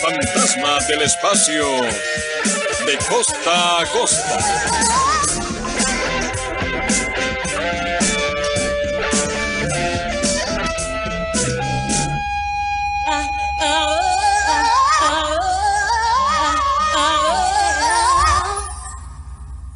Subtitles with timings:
[0.00, 1.64] Fantasma del espacio
[2.86, 5.13] de costa a costa.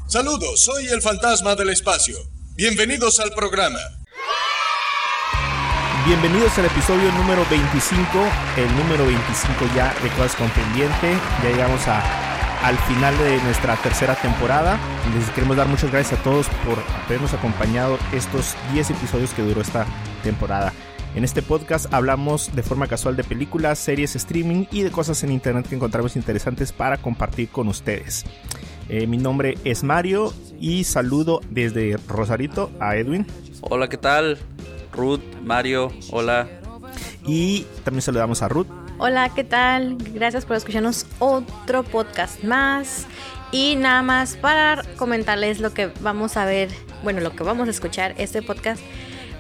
[0.09, 2.17] Saludos, soy el fantasma del espacio.
[2.57, 3.79] Bienvenidos al programa.
[6.07, 8.09] Bienvenidos al episodio número 25,
[8.57, 11.13] el número 25 ya de Cosas con Pendiente.
[11.43, 14.79] Ya llegamos a, al final de nuestra tercera temporada.
[15.15, 19.61] Les queremos dar muchas gracias a todos por habernos acompañado estos 10 episodios que duró
[19.61, 19.85] esta
[20.23, 20.73] temporada.
[21.17, 25.33] En este podcast hablamos de forma casual de películas, series, streaming y de cosas en
[25.33, 28.25] internet que encontramos interesantes para compartir con ustedes.
[28.89, 33.27] Eh, mi nombre es Mario y saludo desde Rosarito a Edwin.
[33.61, 34.39] Hola, ¿qué tal?
[34.93, 36.49] Ruth, Mario, hola.
[37.27, 38.67] Y también saludamos a Ruth.
[38.99, 39.97] Hola, ¿qué tal?
[40.15, 43.07] Gracias por escucharnos otro podcast más.
[43.53, 46.71] Y nada más para comentarles lo que vamos a ver,
[47.03, 48.83] bueno, lo que vamos a escuchar este podcast.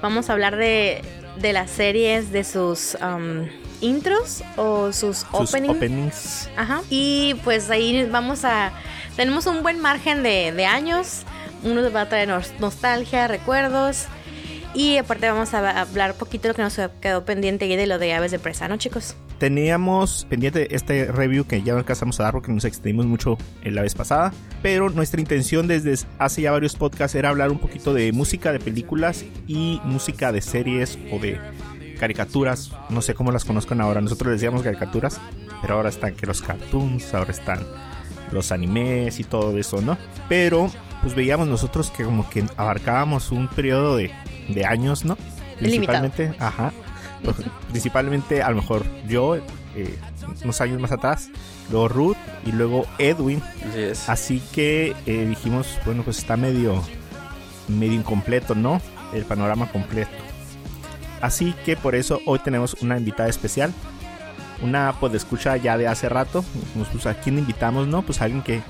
[0.02, 1.02] Vamos a hablar de,
[1.40, 3.46] de las series, de sus um,
[3.80, 5.76] intros o sus, Sus openings.
[5.76, 6.50] openings.
[6.56, 6.82] Ajá.
[6.90, 8.72] Y pues ahí vamos a.
[9.18, 11.22] Tenemos un buen margen de, años.
[11.64, 14.04] Uno va a traer nos- nostalgia, recuerdos.
[14.74, 17.88] Y aparte vamos a hablar un poquito de lo que nos quedó pendiente ahí de
[17.88, 19.16] lo de aves de presa, ¿no, chicos?
[19.40, 23.82] Teníamos pendiente este review que ya no alcanzamos a dar porque nos extendimos mucho la
[23.82, 24.32] vez pasada.
[24.62, 28.60] Pero nuestra intención desde hace ya varios podcasts era hablar un poquito de música de
[28.60, 31.40] películas y música de series o de
[31.98, 32.70] caricaturas.
[32.88, 34.00] No sé cómo las conozcan ahora.
[34.00, 35.20] Nosotros les decíamos caricaturas,
[35.60, 37.66] pero ahora están que los cartoons, ahora están
[38.32, 39.96] los animes y todo eso, ¿no?
[40.28, 40.70] Pero
[41.02, 44.10] pues veíamos nosotros que como que abarcábamos un periodo de,
[44.48, 45.16] de años, ¿no?
[45.60, 46.10] Limitado.
[46.10, 46.72] Principalmente, ajá.
[47.70, 49.98] Principalmente a lo mejor yo, eh,
[50.42, 51.30] unos años más atrás,
[51.70, 52.16] luego Ruth
[52.46, 53.42] y luego Edwin.
[53.68, 54.08] Así es.
[54.08, 56.82] Así que eh, dijimos, bueno, pues está medio,
[57.68, 58.80] medio incompleto, ¿no?
[59.12, 60.10] El panorama completo.
[61.20, 63.72] Así que por eso hoy tenemos una invitada especial.
[64.62, 66.44] Una pues escucha ya de hace rato.
[66.92, 67.86] Pues, ¿A quién invitamos?
[67.86, 68.60] No, pues alguien que,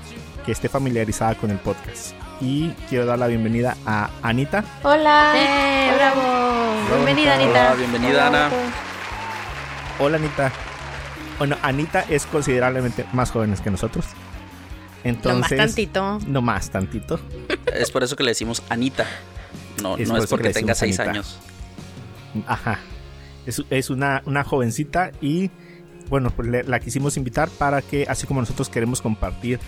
[0.45, 2.13] que esté familiarizada con el podcast.
[2.41, 4.63] Y quiero dar la bienvenida a Anita.
[4.83, 5.33] Hola.
[5.35, 6.95] ¡Eh, bravo!
[6.95, 7.49] Bienvenida, Anita.
[7.49, 8.49] Hola, bienvenida Ana.
[9.99, 10.51] Hola Anita.
[11.37, 14.05] Bueno, Anita es considerablemente más joven que nosotros.
[14.05, 16.19] Lo más Entonces, tantito.
[16.27, 17.19] no más tantito.
[17.73, 19.05] Es por eso que le decimos Anita.
[19.81, 21.11] No, Es no por es porque tenga seis Anita.
[21.11, 21.39] años.
[22.47, 22.79] Ajá.
[23.45, 25.49] Es, es una, una jovencita y
[26.09, 29.59] bueno, pues le- la quisimos invitar para que, así como nosotros queremos compartir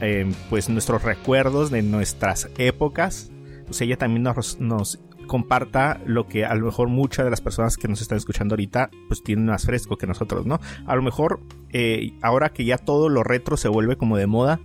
[0.00, 3.30] eh, pues nuestros recuerdos de nuestras épocas,
[3.66, 7.76] pues ella también nos, nos comparta lo que a lo mejor muchas de las personas
[7.76, 10.58] que nos están escuchando ahorita pues tienen más fresco que nosotros, ¿no?
[10.86, 11.40] A lo mejor
[11.70, 14.58] eh, ahora que ya todo lo retro se vuelve como de moda,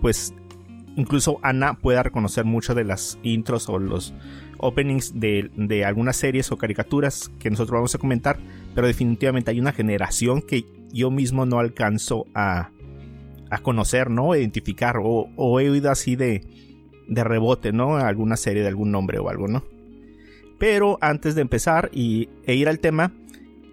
[0.00, 0.34] pues
[0.96, 4.14] incluso Ana pueda reconocer muchas de las intros o los
[4.58, 8.38] openings de, de algunas series o caricaturas que nosotros vamos a comentar,
[8.74, 12.70] pero definitivamente hay una generación que yo mismo no alcanzo a,
[13.50, 14.34] a conocer, ¿no?
[14.34, 16.42] Identificar o, o he oído así de,
[17.08, 17.96] de rebote, ¿no?
[17.96, 19.64] Alguna serie de algún nombre o algo, ¿no?
[20.58, 23.12] Pero antes de empezar y, e ir al tema,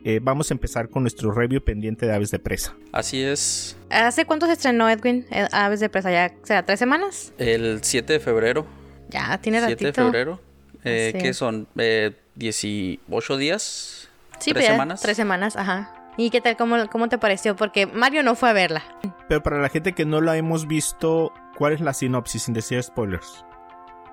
[0.05, 2.75] eh, vamos a empezar con nuestro review pendiente de Aves de Presa.
[2.91, 3.77] Así es.
[3.89, 5.25] ¿Hace cuánto se estrenó Edwin?
[5.29, 7.33] Eh, Aves de presa, ¿ya será tres semanas?
[7.37, 8.65] El 7 de febrero.
[9.09, 9.87] Ya, tiene 7 ratito.
[9.87, 10.41] de febrero.
[10.83, 11.21] Eh, Sí.
[11.21, 11.67] ¿Qué son?
[11.77, 13.98] Eh, 18 días.
[14.39, 15.01] Sí, ¿Tres pero ya semanas?
[15.01, 15.91] Tres semanas, ajá.
[16.17, 16.57] ¿Y qué tal?
[16.57, 17.55] ¿Cómo, ¿Cómo te pareció?
[17.55, 18.83] Porque Mario no fue a verla.
[19.27, 22.81] Pero para la gente que no la hemos visto, ¿cuál es la sinopsis sin decir
[22.83, 23.45] spoilers?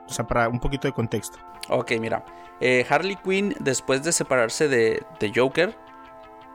[0.06, 1.38] O sea, para un poquito de contexto.
[1.69, 2.25] Ok, mira.
[2.60, 5.76] Eh, Harley Quinn, después de separarse de, de Joker,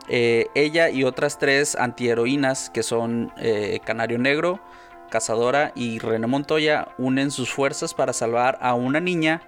[0.07, 4.59] eh, ella y otras tres antiheroínas, que son eh, Canario Negro,
[5.09, 9.41] Cazadora y René Montoya, unen sus fuerzas para salvar a una niña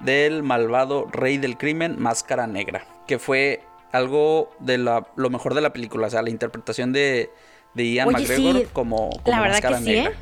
[0.00, 5.60] del malvado rey del crimen, Máscara Negra, que fue algo de la- lo mejor de
[5.62, 7.30] la película, o sea, la interpretación de,
[7.74, 10.10] de Ian Oye, McGregor sí, como, como la verdad que sí, Negra.
[10.10, 10.14] ¿eh?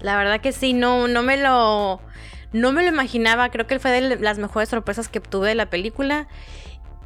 [0.00, 2.00] La verdad que sí, no, no me lo.
[2.52, 3.50] No me lo imaginaba.
[3.50, 6.26] Creo que fue de las mejores sorpresas que tuve de la película.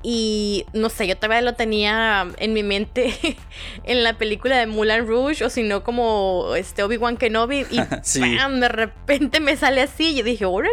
[0.03, 3.15] Y no sé, yo todavía lo tenía en mi mente
[3.85, 7.67] en la película de Mulan Rouge, o si no, como este Obi-Wan Kenobi.
[7.71, 8.37] Y Sí.
[8.37, 8.61] ¡pam!
[8.61, 10.11] de repente me sale así.
[10.11, 10.73] Y yo dije, órale.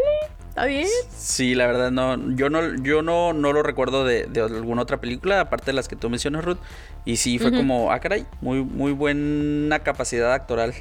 [0.51, 0.86] ¿Está bien?
[1.15, 5.00] Sí, la verdad no, yo no, yo no, no lo recuerdo de, de alguna otra
[5.00, 6.57] película, aparte de las que tú mencionas, Ruth.
[7.06, 10.74] Y sí, fue como, ah, caray, muy, muy buena capacidad actoral.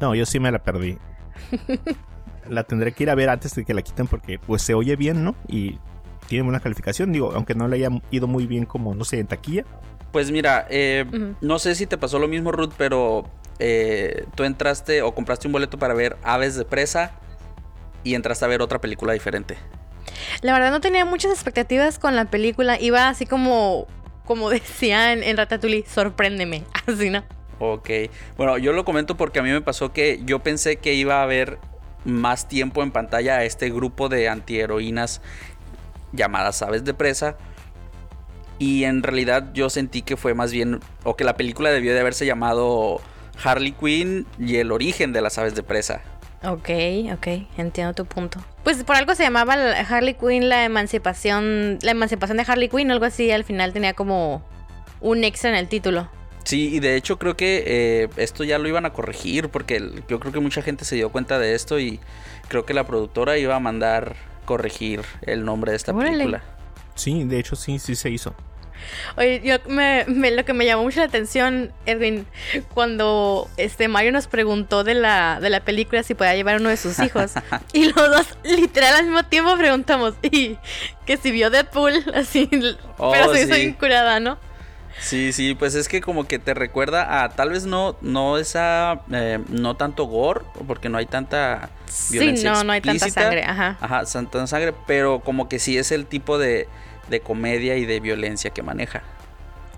[0.00, 0.98] No, yo sí me la perdí.
[2.48, 4.96] la tendré que ir a ver antes de que la quiten porque pues se oye
[4.96, 5.36] bien, ¿no?
[5.46, 5.78] Y
[6.26, 9.28] tiene buena calificación, digo, aunque no le haya ido muy bien como, no sé, en
[9.28, 9.64] taquilla.
[10.10, 11.04] Pues mira, eh,
[11.40, 13.30] no sé si te pasó lo mismo, Ruth, pero
[13.60, 17.12] eh, tú entraste o compraste un boleto para ver Aves de Presa
[18.04, 19.56] y entraste a ver otra película diferente.
[20.40, 22.80] La verdad no tenía muchas expectativas con la película.
[22.80, 23.86] Iba así como,
[24.24, 26.64] como decían en Ratatouille, sorpréndeme.
[26.86, 27.24] Así, ¿no?
[27.58, 27.90] Ok.
[28.36, 31.22] Bueno, yo lo comento porque a mí me pasó que yo pensé que iba a
[31.22, 31.58] haber
[32.04, 35.20] más tiempo en pantalla a este grupo de antiheroínas
[36.12, 37.36] llamadas aves de presa.
[38.58, 42.00] Y en realidad yo sentí que fue más bien, o que la película debió de
[42.00, 43.00] haberse llamado
[43.42, 46.02] Harley Quinn y el origen de las aves de presa.
[46.44, 46.70] Ok,
[47.12, 48.40] ok, entiendo tu punto.
[48.64, 53.04] Pues por algo se llamaba Harley Quinn la emancipación, la emancipación de Harley Quinn, algo
[53.04, 54.42] así, al final tenía como
[55.00, 56.08] un extra en el título.
[56.44, 60.18] Sí, y de hecho creo que eh, esto ya lo iban a corregir porque yo
[60.18, 62.00] creo que mucha gente se dio cuenta de esto y
[62.48, 66.42] creo que la productora iba a mandar corregir el nombre de esta película.
[66.96, 68.34] Sí, de hecho sí, sí se hizo.
[69.16, 72.26] Oye, yo me, lo que me llamó mucho la atención, Edwin,
[72.74, 76.76] cuando este Mario nos preguntó de la, de la película si podía llevar uno de
[76.76, 77.32] sus hijos.
[77.72, 80.58] y los dos, literal, al mismo tiempo preguntamos, y
[81.06, 82.48] que si vio Deadpool, así,
[82.98, 84.38] oh, pero se hizo incurada, ¿no?
[85.00, 89.00] Sí, sí, pues es que como que te recuerda a tal vez no, no esa,
[89.12, 91.70] eh, no tanto gore, porque no hay tanta
[92.10, 92.54] violencia.
[92.54, 93.76] Sí, no, no hay tanta sangre, ajá.
[93.80, 96.68] Ajá, tanta sangre, pero como que sí es el tipo de,
[97.08, 99.02] de comedia y de violencia que maneja.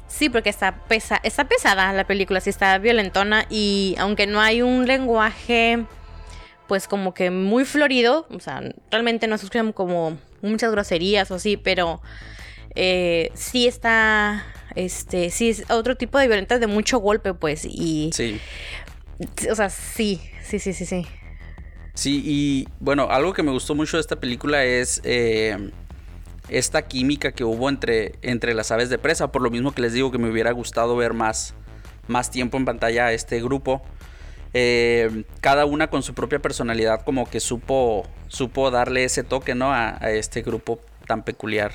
[0.09, 4.63] Sí, porque está, pesa está pesada la película, sí está violentona y aunque no hay
[4.63, 5.85] un lenguaje
[6.69, 11.35] pues como que muy florido, o sea, realmente no se escuchan como muchas groserías o
[11.35, 12.01] así, pero
[12.75, 18.11] eh, sí está, este, sí es otro tipo de violencia de mucho golpe pues y...
[18.15, 18.41] Sí.
[19.51, 21.07] O sea, sí, sí, sí, sí, sí.
[21.95, 25.01] Sí, y bueno, algo que me gustó mucho de esta película es...
[25.05, 25.71] Eh,
[26.49, 29.33] esta química que hubo entre, entre las aves de presa.
[29.33, 31.55] Por lo mismo que les digo que me hubiera gustado ver más,
[32.07, 33.83] más tiempo en pantalla a este grupo.
[34.53, 39.73] Eh, cada una con su propia personalidad como que supo, supo darle ese toque ¿no?
[39.73, 41.73] a, este grupo tan peculiar.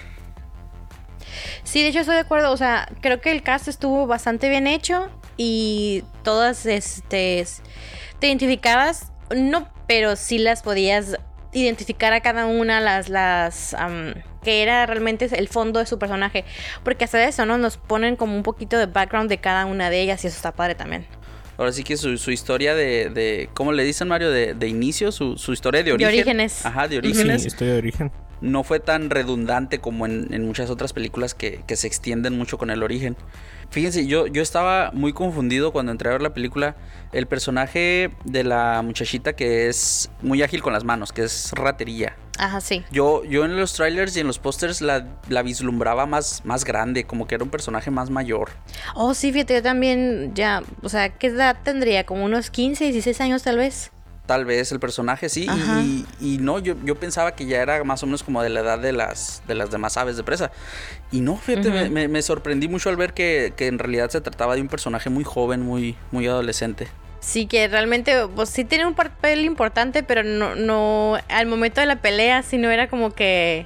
[1.64, 2.52] Sí, de hecho estoy de acuerdo.
[2.52, 7.46] O sea, creo que el cast estuvo bastante bien hecho y todas este,
[8.20, 11.18] te identificabas, no, pero sí las podías
[11.52, 13.76] identificar a cada una las, las
[14.44, 16.46] que era realmente el fondo de su personaje.
[16.84, 17.58] Porque hasta eso, ¿no?
[17.58, 20.52] Nos ponen como un poquito de background de cada una de ellas y eso está
[20.52, 21.06] padre también.
[21.58, 24.32] Ahora sí que su, historia de, de, ¿cómo le dicen Mario?
[24.32, 26.14] De, de inicio, su, su, historia de origen.
[26.14, 26.66] De orígenes.
[26.66, 27.42] Ajá, de orígenes.
[27.42, 28.12] Sí, historia de origen.
[28.42, 32.58] No fue tan redundante como en, en muchas otras películas que, que, se extienden mucho
[32.58, 33.18] con el origen.
[33.70, 36.76] Fíjense, yo, yo estaba muy confundido cuando entré a ver la película.
[37.12, 42.16] El personaje de la muchachita que es muy ágil con las manos, que es ratería.
[42.40, 42.84] Ajá, sí.
[42.90, 47.04] Yo, yo en los trailers y en los pósters la, la, vislumbraba más, más grande,
[47.04, 48.52] como que era un personaje más mayor.
[48.96, 52.06] Oh, sí, fíjate, yo también ya, o sea, ¿qué edad tendría?
[52.06, 53.92] Como unos 15, 16 años tal vez.
[54.30, 55.48] Tal vez el personaje sí,
[56.22, 58.78] y, no, yo, yo pensaba que ya era más o menos como de la edad
[58.78, 60.52] de las, de las demás aves de presa.
[61.12, 64.54] Y no, fíjate, me, me, sorprendí mucho al ver que, que, en realidad se trataba
[64.54, 66.90] de un personaje muy joven, muy, muy adolescente.
[67.22, 71.88] Sí, que realmente, pues sí tiene un papel importante, pero no, no, al momento de
[71.88, 73.66] la pelea, sí no era como que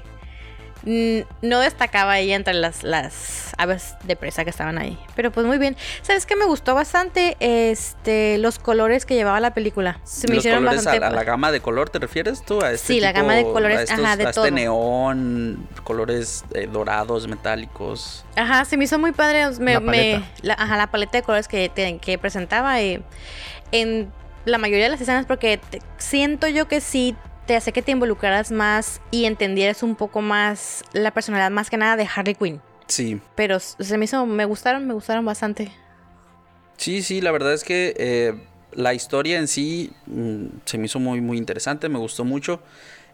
[0.85, 4.97] no destacaba ella entre las, las aves de presa que estaban ahí.
[5.15, 5.77] Pero pues muy bien.
[6.01, 7.37] ¿Sabes qué me gustó bastante?
[7.39, 9.99] Este, los colores que llevaba la película.
[10.03, 11.05] Se me hicieron bastante.
[11.05, 12.61] A, la gama de color te refieres tú?
[12.61, 17.27] A este sí, la gama de colores, ajá, de a este neón, colores eh, dorados,
[17.27, 18.25] metálicos.
[18.35, 19.49] Ajá, se me hizo muy padre.
[19.59, 22.81] Me, la ajá, la paleta de colores que, que presentaba.
[22.81, 23.01] Y
[23.71, 24.11] en
[24.45, 25.61] la mayoría de las escenas, porque
[25.97, 30.83] siento yo que sí te hace que te involucraras más y entendieras un poco más
[30.93, 32.61] la personalidad más que nada de Harley Quinn.
[32.87, 33.21] Sí.
[33.35, 35.71] Pero se me hizo, me gustaron, me gustaron bastante.
[36.77, 38.33] Sí, sí, la verdad es que eh,
[38.73, 42.61] la historia en sí mm, se me hizo muy, muy interesante, me gustó mucho.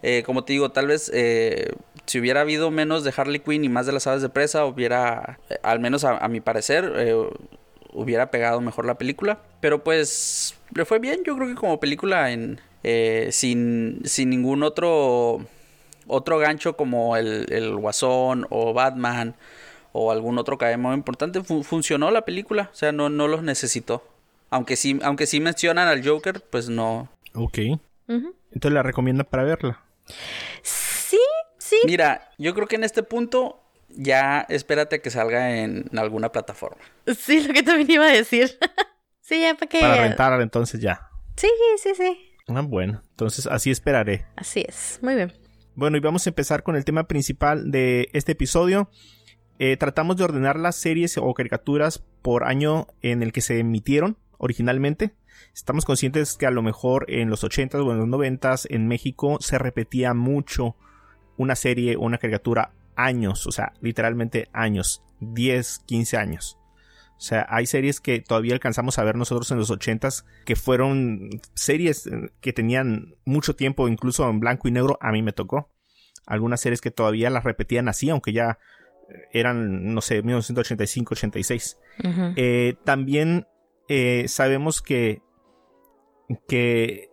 [0.01, 1.73] Eh, como te digo, tal vez eh,
[2.05, 5.39] si hubiera habido menos de Harley Quinn y más de las aves de presa, hubiera,
[5.61, 6.93] al menos a, a mi parecer,
[7.91, 9.41] hubiera pegado mejor la película.
[9.59, 14.63] Pero pues le fue bien, yo creo que como película en, eh, sin, sin ningún
[14.63, 15.45] otro,
[16.07, 19.35] otro gancho como el, el Guasón o Batman
[19.91, 21.41] o algún otro muy importante.
[21.43, 24.07] funcionó la película, o sea, no, no los necesitó.
[24.49, 27.09] Aunque sí, aunque sí mencionan al Joker, pues no.
[27.33, 27.59] Ok.
[28.07, 29.79] Entonces la recomienda para verla.
[30.63, 31.19] Sí
[31.85, 36.81] Mira, yo creo que en este punto ya espérate que salga en alguna plataforma.
[37.17, 38.57] Sí, lo que también iba a decir.
[39.21, 39.79] sí, ya para que...
[39.79, 41.09] Para rentar entonces ya.
[41.35, 41.49] Sí,
[41.81, 42.28] sí, sí.
[42.55, 44.25] Ah, bueno, entonces así esperaré.
[44.35, 45.33] Así es, muy bien.
[45.75, 48.89] Bueno, y vamos a empezar con el tema principal de este episodio.
[49.59, 54.17] Eh, tratamos de ordenar las series o caricaturas por año en el que se emitieron
[54.37, 55.13] originalmente.
[55.53, 59.37] Estamos conscientes que a lo mejor en los 80s o en los 90s en México
[59.41, 60.75] se repetía mucho
[61.37, 66.58] una serie o una caricatura años, o sea, literalmente años, 10, 15 años.
[67.19, 71.29] O sea, hay series que todavía alcanzamos a ver nosotros en los 80s que fueron
[71.53, 75.69] series eh, que tenían mucho tiempo, incluso en blanco y negro, a mí me tocó.
[76.25, 78.57] Algunas series que todavía las repetían así, aunque ya
[79.33, 81.77] eran, no sé, 1985, 86.
[82.37, 83.47] Eh, también
[83.89, 85.21] eh, sabemos que,
[86.47, 87.09] que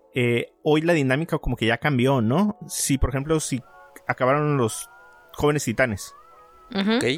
[0.63, 2.61] hoy la dinámica como que ya cambió, ¿no?
[2.69, 3.61] Si, por ejemplo, si
[4.07, 4.89] acabaron los
[5.33, 6.15] jóvenes titanes,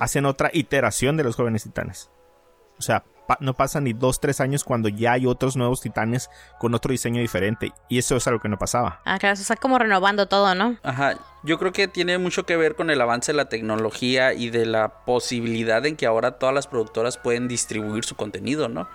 [0.01, 2.11] hacen otra iteración de los jóvenes titanes.
[2.79, 3.05] O sea,
[3.41, 7.21] no pasan ni dos, tres años cuando ya hay otros nuevos titanes con otro diseño
[7.21, 7.73] diferente.
[7.89, 9.01] Y eso es algo que no pasaba.
[9.05, 10.77] Ah, claro, se está como renovando todo, ¿no?
[10.83, 14.51] Ajá, yo creo que tiene mucho que ver con el avance de la tecnología y
[14.51, 18.89] de la posibilidad en que ahora todas las productoras pueden distribuir su contenido, ¿no?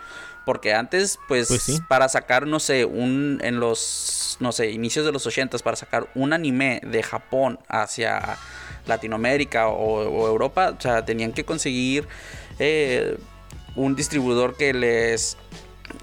[0.45, 5.13] Porque antes, pues, pues para sacar, no sé, un, en los, no sé, inicios de
[5.13, 8.37] los ochentas, para sacar un anime de Japón hacia
[8.85, 12.09] Latinoamérica o, Europa, o sea, tenían que conseguir
[12.59, 13.17] eh,
[13.75, 15.37] un distribuidor que les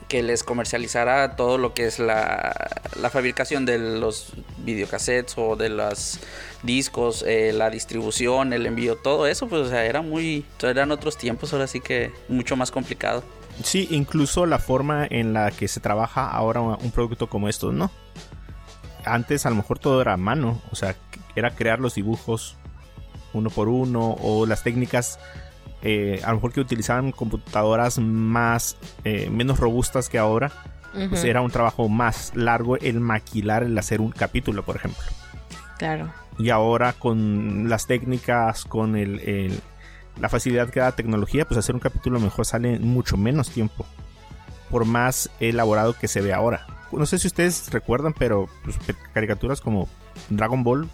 [0.08, 2.52] que les comercializara todo lo que es la,
[3.00, 6.18] la fabricación de los videocassettes o de los
[6.62, 11.16] discos, eh, la distribución, el envío, todo eso, pues o sea, era muy, eran otros
[11.16, 13.22] tiempos, ahora sí que mucho más complicado.
[13.62, 17.90] Sí, incluso la forma en la que se trabaja ahora un producto como estos, ¿no?
[19.04, 20.96] Antes a lo mejor todo era a mano, o sea,
[21.36, 22.56] era crear los dibujos
[23.32, 25.20] uno por uno o las técnicas
[25.82, 30.52] eh, a lo mejor que utilizaban computadoras más eh, menos robustas que ahora,
[31.08, 35.02] pues era un trabajo más largo el maquilar, el hacer un capítulo, por ejemplo.
[35.78, 36.12] Claro.
[36.38, 39.60] Y ahora con las técnicas, con el,
[40.20, 43.86] la facilidad que da la tecnología, pues hacer un capítulo mejor sale mucho menos tiempo.
[44.68, 46.66] Por más elaborado que se ve ahora.
[46.92, 48.76] No sé si ustedes recuerdan, pero pues,
[49.12, 49.88] caricaturas como
[50.28, 50.88] Dragon Ball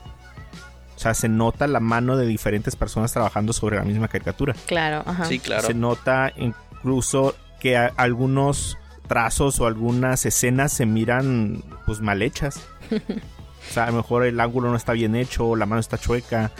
[0.97, 4.55] o sea, se nota la mano de diferentes personas trabajando sobre la misma caricatura.
[4.67, 5.27] Claro, ajá.
[5.27, 5.67] Sí, claro.
[5.67, 12.61] Se nota incluso que algunos trazos o algunas escenas se miran pues mal hechas.
[12.91, 15.99] o sea, a lo mejor el ángulo no está bien hecho, o la mano está
[15.99, 16.51] chueca,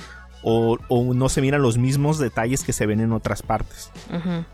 [0.43, 0.79] o,
[1.15, 3.91] no se miran los mismos detalles que se ven en otras partes.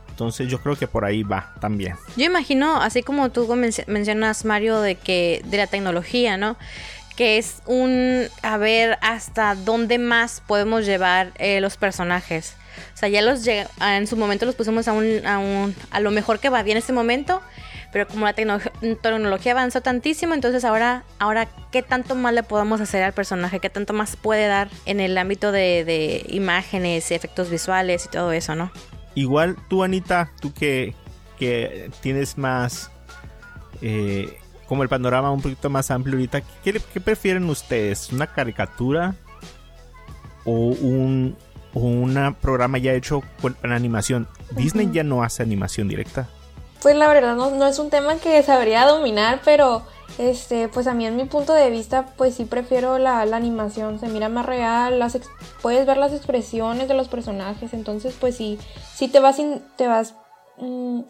[0.08, 1.96] Entonces yo creo que por ahí va también.
[2.16, 3.46] Yo imagino, así como tú
[3.86, 6.56] mencionas, Mario, de que de la tecnología, ¿no?
[7.16, 12.56] Que es un a ver hasta dónde más podemos llevar eh, los personajes.
[12.94, 16.10] O sea, ya los en su momento los pusimos a un, a un a lo
[16.10, 17.42] mejor que va bien en este momento,
[17.92, 23.02] pero como la tecnología avanzó tantísimo, entonces ahora ahora qué tanto más le podemos hacer
[23.02, 28.06] al personaje, qué tanto más puede dar en el ámbito de, de imágenes, efectos visuales
[28.06, 28.72] y todo eso, ¿no?
[29.14, 30.94] Igual tú Anita, tú que
[31.42, 32.92] que tienes más
[33.80, 38.12] eh, como el panorama un poquito más amplio ahorita, ¿qué, prefieren ustedes?
[38.12, 39.14] ¿Una caricatura
[40.44, 41.36] o un
[41.74, 44.28] una programa ya hecho con, animación?
[44.50, 46.28] Disney ya no hace animación directa.
[46.82, 49.82] Pues la verdad no, es un tema que sabría dominar, pero
[50.18, 54.08] este, pues a mí en mi punto de vista, pues sí prefiero la, animación, se
[54.08, 55.18] mira más real, las
[55.62, 58.58] puedes ver las expresiones de los personajes, entonces pues sí,
[58.94, 59.40] sí te vas,
[59.76, 60.14] te vas
[60.58, 61.02] mm,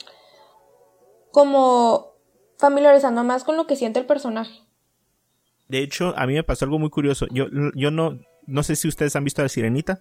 [1.30, 2.12] como
[2.62, 4.52] familiarizando más con lo que siente el personaje.
[5.69, 7.26] De hecho, a mí me pasó algo muy curioso.
[7.31, 9.99] Yo, yo no, no sé si ustedes han visto a la sirenita.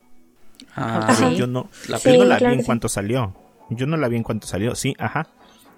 [0.75, 1.36] Ah, ¿Sí?
[1.38, 3.36] Yo no la, no la vi en cuanto salió.
[3.72, 4.75] Yo no la vi en cuanto salió.
[4.75, 5.27] Sí, ajá.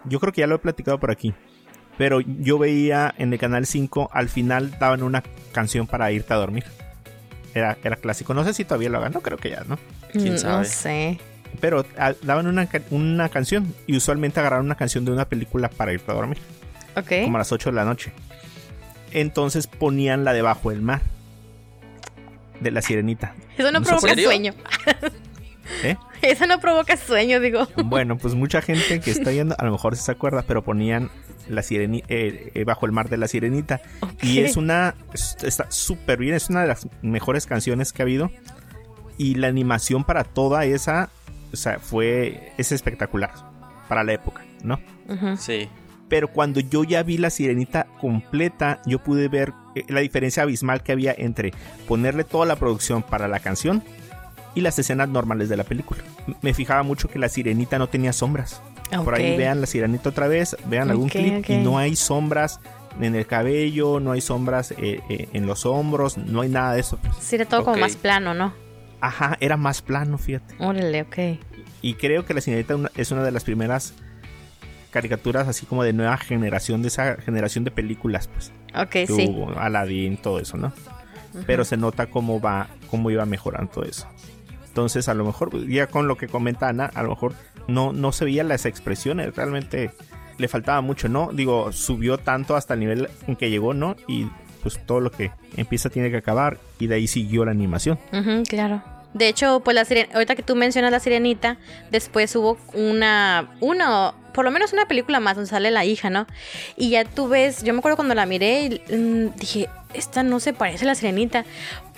[0.03, 1.33] Yo creo que ya lo he platicado por aquí.
[1.97, 5.23] Pero yo veía en el canal 5, al final daban una
[5.53, 6.65] canción para irte a dormir.
[7.53, 8.33] Era, era clásico.
[8.33, 9.79] No sé si todavía lo hagan, no creo que ya, ¿no?
[10.11, 10.57] ¿Quién sabe?
[10.57, 11.19] No sé.
[11.61, 15.93] Pero ah, daban una, una canción y usualmente agarraron una canción de una película para
[15.93, 16.39] irte a dormir.
[16.93, 18.13] Como a las 8 de la noche.
[19.11, 21.01] Entonces ponían la debajo del mar.
[22.59, 23.35] De la sirenita.
[23.57, 24.53] Eso no, provoca sueño.
[25.83, 25.95] ¿Eh?
[26.21, 27.67] Eso no provoca sueño, digo.
[27.83, 31.09] Bueno, pues mucha gente que está viendo, a lo mejor se acuerda, pero ponían
[31.49, 33.81] la sirenita eh, eh, bajo el mar de la sirenita.
[34.21, 34.95] Y es una.
[35.13, 38.31] Está súper bien, es una de las mejores canciones que ha habido.
[39.17, 41.09] Y la animación para toda esa.
[41.51, 42.53] O sea, fue.
[42.57, 43.31] Es espectacular.
[43.89, 44.79] Para la época, ¿no?
[45.37, 45.69] Sí
[46.13, 50.83] Pero cuando yo ya vi la sirenita completa, yo pude ver eh, la diferencia abismal
[50.83, 51.53] que había entre
[51.87, 53.81] ponerle toda la producción para la canción
[54.53, 56.03] y las escenas normales de la película.
[56.43, 58.61] Me fijaba mucho que la sirenita no tenía sombras.
[59.03, 62.59] Por ahí vean la sirenita otra vez, vean algún clip y no hay sombras
[63.01, 66.81] en el cabello, no hay sombras eh, eh, en los hombros, no hay nada de
[66.81, 66.99] eso.
[67.19, 68.53] Sí, era todo como más plano, ¿no?
[69.01, 70.53] Ajá, era más plano, fíjate.
[70.59, 71.17] Órale, ok.
[71.81, 73.95] Y creo que la sirenita es una de las primeras
[74.93, 78.53] caricaturas así como de nueva generación, de esa generación de películas, pues.
[78.75, 79.35] Ok, sí.
[79.57, 80.71] Aladdin, todo eso, ¿no?
[81.47, 84.07] Pero se nota cómo va, cómo iba mejorando todo eso.
[84.67, 87.33] Entonces, a lo mejor, pues, ya con lo que comenta Ana, a lo mejor
[87.67, 89.91] no, no se veían las expresiones, realmente
[90.37, 91.31] le faltaba mucho, ¿no?
[91.33, 93.95] Digo, subió tanto hasta el nivel en que llegó, ¿no?
[94.07, 94.27] Y
[94.61, 97.99] pues todo lo que empieza tiene que acabar y de ahí siguió la animación.
[98.11, 98.81] Ujú, claro.
[99.13, 101.57] De hecho, pues la siren- ahorita que tú mencionas la sirenita,
[101.91, 106.25] después hubo una, una, por lo menos una película más donde sale la hija, ¿no?
[106.77, 110.39] Y ya tú ves, yo me acuerdo cuando la miré, y, mm, dije, esta no
[110.39, 111.45] se parece a la sirenita,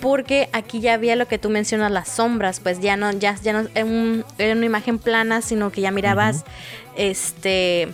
[0.00, 3.54] porque aquí ya había lo que tú mencionas, las sombras, pues ya no, ya, ya
[3.54, 6.44] no era, un- era una imagen plana, sino que ya mirabas,
[6.96, 7.88] este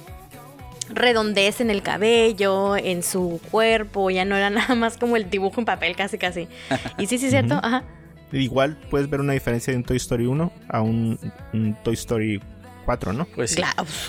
[0.91, 5.61] redondez en el cabello, en su cuerpo, ya no era nada más como el dibujo
[5.61, 6.49] en papel casi casi.
[6.99, 7.85] Y sí, sí, cierto, ajá.
[8.33, 11.19] Igual puedes ver una diferencia de un Toy Story 1 a un,
[11.53, 12.43] un Toy Story
[12.87, 13.27] 4, ¿no?
[13.27, 13.57] Pues sí.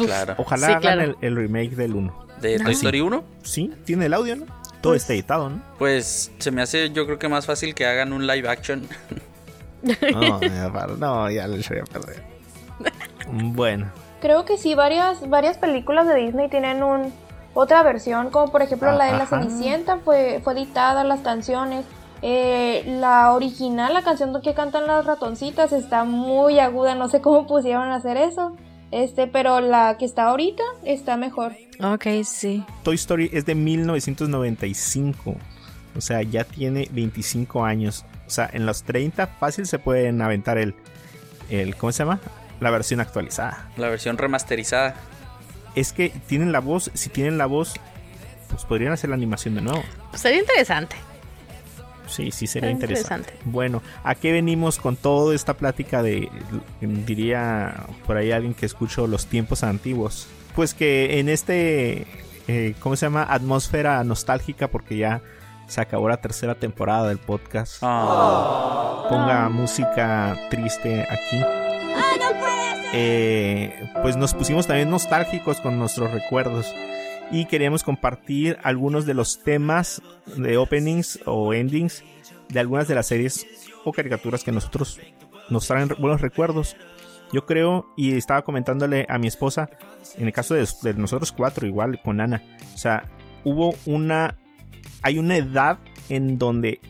[0.06, 0.36] Claro.
[0.38, 1.02] Ojalá Sí, hagan claro.
[1.02, 2.26] el, el remake del 1.
[2.42, 2.80] ¿De Ah, Toy sí.
[2.86, 3.24] Story 1?
[3.44, 4.46] Sí, tiene el audio, ¿no?
[4.82, 5.62] Todo Pues- está editado, ¿no?
[5.78, 8.88] Pues se me hace yo creo que más fácil que hagan un live action.
[10.14, 10.40] No,
[10.98, 12.24] no, ya le eché a perder.
[13.32, 17.12] Bueno, Creo que sí, varias, varias películas de Disney tienen un
[17.54, 19.26] otra versión, como por ejemplo la de La.
[19.28, 21.84] Cenicienta fue, fue editada, las canciones.
[22.26, 27.46] Eh, la original, la canción que cantan las ratoncitas, está muy aguda, no sé cómo
[27.46, 28.56] pusieron a hacer eso.
[28.92, 31.54] Este, pero la que está ahorita está mejor.
[31.82, 32.64] Ok, sí.
[32.84, 35.36] Toy Story es de 1995.
[35.98, 38.06] O sea, ya tiene 25 años.
[38.26, 40.76] O sea, en los 30 fácil se pueden aventar el,
[41.50, 42.22] el ¿cómo se llama?
[42.62, 43.70] La versión actualizada.
[43.76, 44.96] La versión remasterizada.
[45.76, 47.74] Es que tienen la voz, si tienen la voz,
[48.50, 49.84] pues podrían hacer la animación de nuevo.
[50.12, 50.96] Pues sería interesante.
[52.08, 53.34] Sí, sí sería interesante.
[53.46, 56.30] Bueno, ¿a qué venimos con toda esta plática de,
[56.82, 60.28] diría por ahí alguien que escucho los tiempos antiguos?
[60.56, 62.06] Pues que en este,
[62.48, 63.26] eh, ¿cómo se llama?
[63.30, 65.22] Atmósfera nostálgica, porque ya
[65.68, 67.78] se acabó la tercera temporada del podcast.
[67.82, 71.42] Ah, Ponga música triste aquí.
[72.96, 76.76] Eh, pues nos pusimos también nostálgicos con nuestros recuerdos
[77.34, 80.04] y queríamos compartir algunos de los temas
[80.38, 82.04] de openings o endings
[82.48, 83.48] de algunas de las series
[83.84, 85.00] o caricaturas que nosotros
[85.50, 86.78] nos traen buenos recuerdos.
[87.34, 89.72] Yo creo, y estaba comentándole a mi esposa,
[90.16, 92.44] en el caso de, de nosotros cuatro, igual con Ana,
[92.76, 93.10] o sea,
[93.44, 94.38] hubo una,
[95.02, 96.82] hay una edad en donde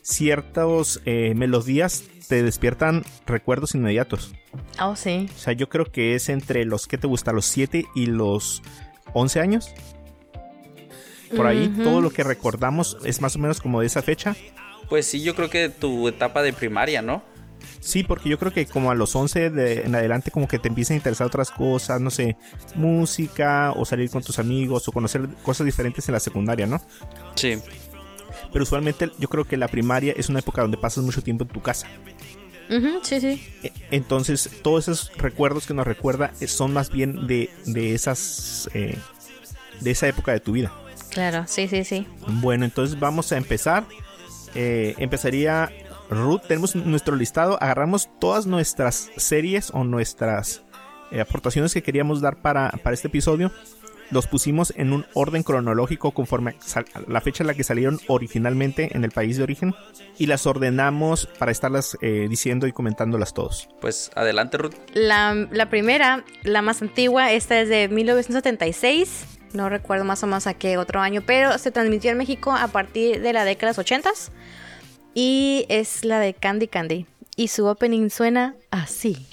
[0.00, 4.34] ciertas melodías te despiertan recuerdos inmediatos.
[4.80, 5.28] Oh, sí.
[5.34, 8.62] O sea, yo creo que es entre los que te gusta, los 7 y los
[9.14, 9.74] 11 años.
[11.36, 14.36] Por ahí, todo lo que recordamos es más o menos como de esa fecha.
[14.88, 17.22] pues sí, yo creo que tu etapa de primaria, ¿no?
[17.80, 20.68] Sí, porque yo creo que como a los 11 de, en adelante como que te
[20.68, 22.36] empiezan a interesar otras cosas, no sé,
[22.74, 26.80] música o salir con tus amigos o conocer cosas diferentes en la secundaria, ¿no?
[27.34, 27.58] Sí.
[28.52, 31.50] Pero usualmente yo creo que la primaria es una época donde pasas mucho tiempo en
[31.50, 31.88] tu casa.
[33.02, 33.42] Sí, sí.
[33.62, 38.68] E- Entonces, todos esos recuerdos que nos recuerda eh, son más bien de, de esas...
[38.74, 38.96] eh,
[39.80, 40.72] de esa época de tu vida.
[41.10, 42.06] Claro, sí, sí, sí.
[42.26, 43.84] Bueno, entonces vamos a empezar.
[44.54, 45.70] Eh, empezaría
[46.08, 46.42] Ruth.
[46.46, 47.58] Tenemos nuestro listado.
[47.60, 50.62] Agarramos todas nuestras series o nuestras
[51.10, 53.50] eh, aportaciones que queríamos dar para, para este episodio.
[54.12, 58.94] Los pusimos en un orden cronológico conforme a la fecha en la que salieron originalmente
[58.94, 59.74] en el país de origen.
[60.18, 63.70] Y las ordenamos para estarlas eh, diciendo y comentándolas todos.
[63.80, 64.74] Pues adelante, Ruth.
[64.92, 69.24] La, la primera, la más antigua, esta es de 1976.
[69.54, 72.68] No recuerdo más o menos a qué otro año, pero se transmitió en México a
[72.68, 74.10] partir de la década de los 80
[75.14, 77.06] Y es la de Candy Candy.
[77.34, 79.26] Y su opening suena así.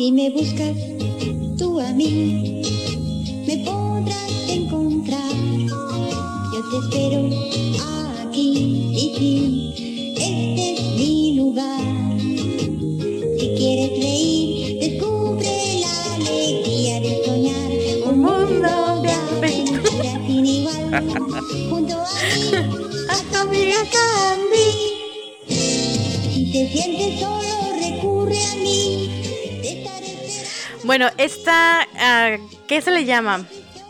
[0.00, 0.74] Si me buscas
[1.58, 2.62] tú a mí,
[3.46, 5.30] me podrás encontrar.
[6.54, 7.28] Yo te espero
[8.24, 8.48] aquí,
[8.96, 12.18] y este es mi lugar.
[13.38, 17.70] Si quieres reír, descubre la alegría de soñar
[18.06, 21.12] un mundo de aventuras sin igual.
[21.68, 22.56] Junto a mí,
[23.06, 24.68] a tu amiga Candy.
[26.32, 28.89] Si te sientes solo, recurre a mí.
[30.90, 33.46] Bueno, esta, ah, ¿qué se le llama?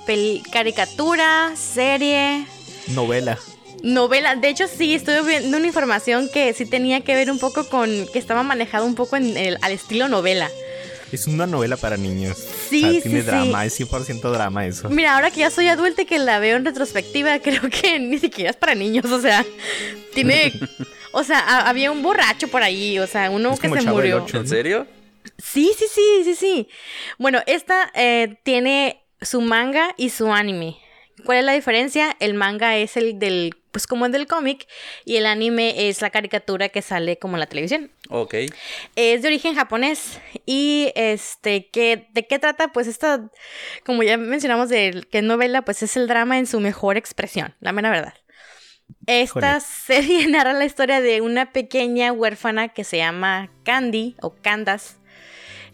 [0.07, 2.45] Pel- caricatura, serie,
[2.89, 3.39] Novela.
[3.83, 4.37] novela.
[4.37, 7.89] De hecho, sí, estuve viendo una información que sí tenía que ver un poco con
[8.13, 10.51] que estaba manejado un poco en el, al estilo novela.
[11.11, 12.37] Es una novela para niños.
[12.69, 13.27] Sí, O sea, sí, tiene sí.
[13.29, 14.91] drama, es 100% drama eso.
[14.91, 18.19] Mira, ahora que ya soy adulta y que la veo en retrospectiva, creo que ni
[18.19, 19.43] siquiera es para niños, o sea,
[20.13, 20.53] tiene...
[21.13, 23.85] O sea, ha- había un borracho por ahí, o sea, uno Es que como se
[23.87, 24.25] Chavo del murió.
[24.25, 24.37] Ocho.
[24.37, 24.87] ¿En serio?
[25.43, 26.69] Sí, sí, sí, sí, sí.
[27.19, 30.79] Bueno, esta eh, tiene su manga y su anime.
[31.25, 32.17] ¿Cuál es la diferencia?
[32.19, 34.67] El manga es el del, pues como el del cómic,
[35.05, 37.91] y el anime es la caricatura que sale como en la televisión.
[38.09, 38.35] Ok.
[38.97, 40.19] Es de origen japonés.
[40.47, 42.69] Y este, ¿qué, ¿de qué trata?
[42.73, 43.31] Pues esta,
[43.85, 47.55] como ya mencionamos, de que es novela, pues es el drama en su mejor expresión,
[47.61, 48.15] la mera verdad.
[49.07, 55.00] Esta serie narra la historia de una pequeña huérfana que se llama Candy o Candas.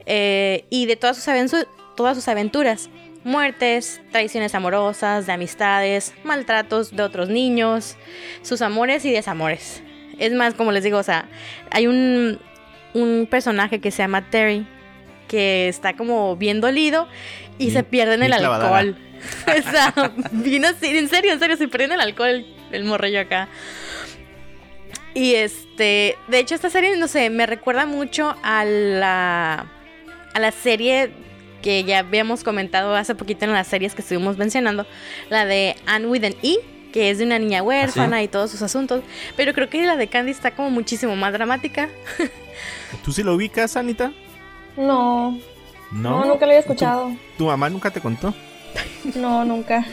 [0.06, 1.66] Eh, y de todas sus,
[1.96, 2.88] todas sus aventuras.
[3.24, 7.96] Muertes, traiciones amorosas, de amistades, maltratos de otros niños,
[8.42, 9.82] sus amores y desamores.
[10.18, 11.28] Es más, como les digo, o sea,
[11.70, 12.38] hay un,
[12.94, 14.66] un personaje que se llama Terry
[15.26, 17.08] que está como bien dolido
[17.58, 18.96] y se pierde en el alcohol.
[19.46, 22.84] o sea, bien así, en serio, en serio, se pierde en el alcohol el, el
[22.84, 23.48] morrillo acá.
[25.14, 29.66] Y este, de hecho esta serie, no sé, me recuerda mucho a la,
[30.36, 31.10] a la serie
[31.62, 34.86] que ya habíamos comentado hace poquito en las series que estuvimos mencionando,
[35.30, 36.58] la de Anne with an E,
[36.92, 39.02] que es de una niña huérfana y todos sus asuntos,
[39.36, 41.88] pero creo que la de Candy está como muchísimo más dramática.
[43.04, 44.12] ¿Tú sí lo ubicas, Anita?
[44.76, 45.32] No,
[45.90, 46.20] No.
[46.20, 47.08] no, nunca lo había escuchado.
[47.08, 48.34] ¿Tu, tu mamá nunca te contó?
[49.14, 49.86] No, nunca.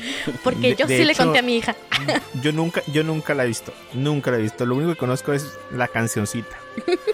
[0.43, 1.75] Porque De- yo de sí le conté a mi hija.
[2.41, 3.71] Yo nunca, yo nunca la he visto.
[3.93, 4.65] Nunca la he visto.
[4.65, 6.57] Lo único que conozco es la cancioncita.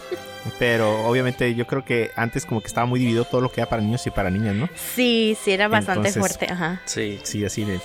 [0.58, 3.70] Pero obviamente yo creo que antes como que estaba muy dividido todo lo que era
[3.70, 4.70] para niños y para niñas, ¿no?
[4.96, 6.82] Sí, sí, era bastante Entonces- fuerte, ajá.
[6.86, 7.20] Sí.
[7.24, 7.80] Sí, así de...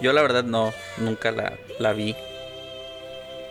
[0.00, 2.14] Yo la verdad no, nunca la, la vi.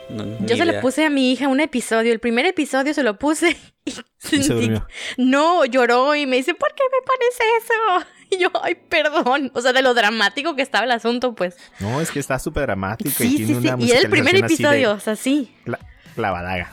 [0.10, 2.12] No, Yo se lo puse a mi hija un episodio.
[2.14, 4.88] El primer episodio se lo puse y y se sentí- durmió.
[5.18, 8.10] No, lloró y me dice, ¿por qué me pones eso?
[8.32, 9.52] Y yo, ay, perdón.
[9.54, 11.56] O sea, de lo dramático que estaba el asunto, pues.
[11.80, 13.68] No, es que está súper dramático y Sí, tiene sí, sí.
[13.70, 15.54] una Y era el primer episodio, o sea, sí.
[16.16, 16.72] clavadaga.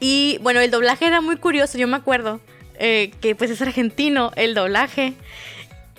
[0.00, 2.40] Y bueno, el doblaje era muy curioso, yo me acuerdo.
[2.78, 5.14] eh, que pues es argentino el doblaje.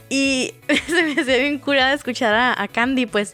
[0.09, 0.53] Y
[0.87, 3.33] se me hacía bien curada escuchar a, a Candy, pues.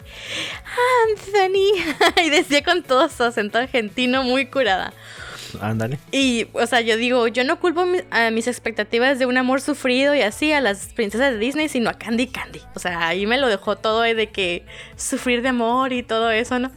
[1.10, 2.22] Anthony.
[2.26, 4.94] y decía con todo su acento argentino muy curada.
[5.62, 6.00] Ándale.
[6.12, 9.62] Y, o sea, yo digo, yo no culpo mi- a mis expectativas de un amor
[9.62, 12.62] sufrido y así a las princesas de Disney, sino a Candy Candy.
[12.74, 16.58] O sea, ahí me lo dejó todo de que sufrir de amor y todo eso,
[16.58, 16.72] ¿no?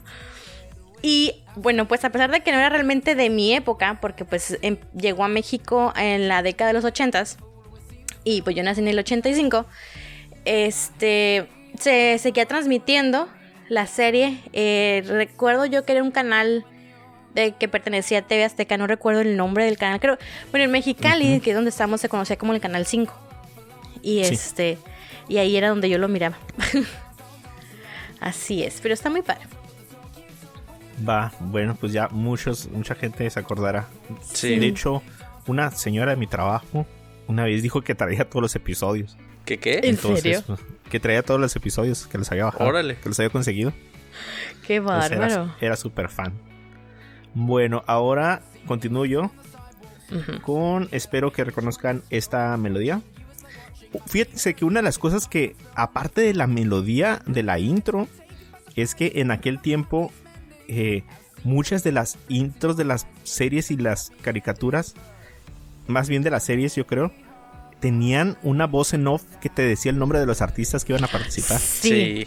[1.02, 4.58] Y bueno, pues a pesar de que no era realmente de mi época, porque pues
[4.62, 7.36] em- llegó a México en la década de los 80s
[8.24, 9.66] y pues yo nací en el 85,
[10.44, 11.46] este,
[11.78, 13.28] se seguía transmitiendo
[13.68, 14.38] la serie.
[14.52, 16.64] Eh, recuerdo yo que era un canal
[17.34, 20.16] de que pertenecía a TV Azteca, no recuerdo el nombre del canal, creo,
[20.50, 23.12] bueno, en Mexicali, que es donde estamos, se conocía como el Canal 5.
[24.02, 24.34] Y Sí.
[24.34, 24.78] este,
[25.28, 26.38] y ahí era donde yo lo miraba.
[28.20, 29.42] Así es, pero está muy padre.
[31.06, 33.86] Va, bueno, pues ya muchos, mucha gente se acordará.
[34.32, 34.56] Sí.
[34.58, 35.02] De hecho,
[35.46, 36.86] una señora de mi trabajo
[37.28, 39.16] una vez dijo que traía todos los episodios.
[39.44, 39.80] ¿Qué qué?
[39.84, 40.42] ¿En serio?
[40.46, 42.68] pues, que traía todos los episodios, que los había bajado.
[42.68, 42.96] Órale.
[42.96, 43.72] Que los había conseguido.
[44.66, 45.54] Qué Pues era- bárbaro.
[45.60, 46.32] era súper fan.
[47.34, 49.30] Bueno, ahora continúo yo
[50.42, 53.02] con espero que reconozcan esta melodía.
[54.06, 58.08] Fíjense que una de las cosas que, aparte de la melodía de la intro,
[58.74, 60.12] es que en aquel tiempo
[60.68, 61.02] eh,
[61.44, 64.94] muchas de las intros de las series y las caricaturas,
[65.86, 67.12] más bien de las series yo creo,
[67.80, 71.04] tenían una voz en off que te decía el nombre de los artistas que iban
[71.04, 71.58] a participar.
[71.58, 72.26] Sí.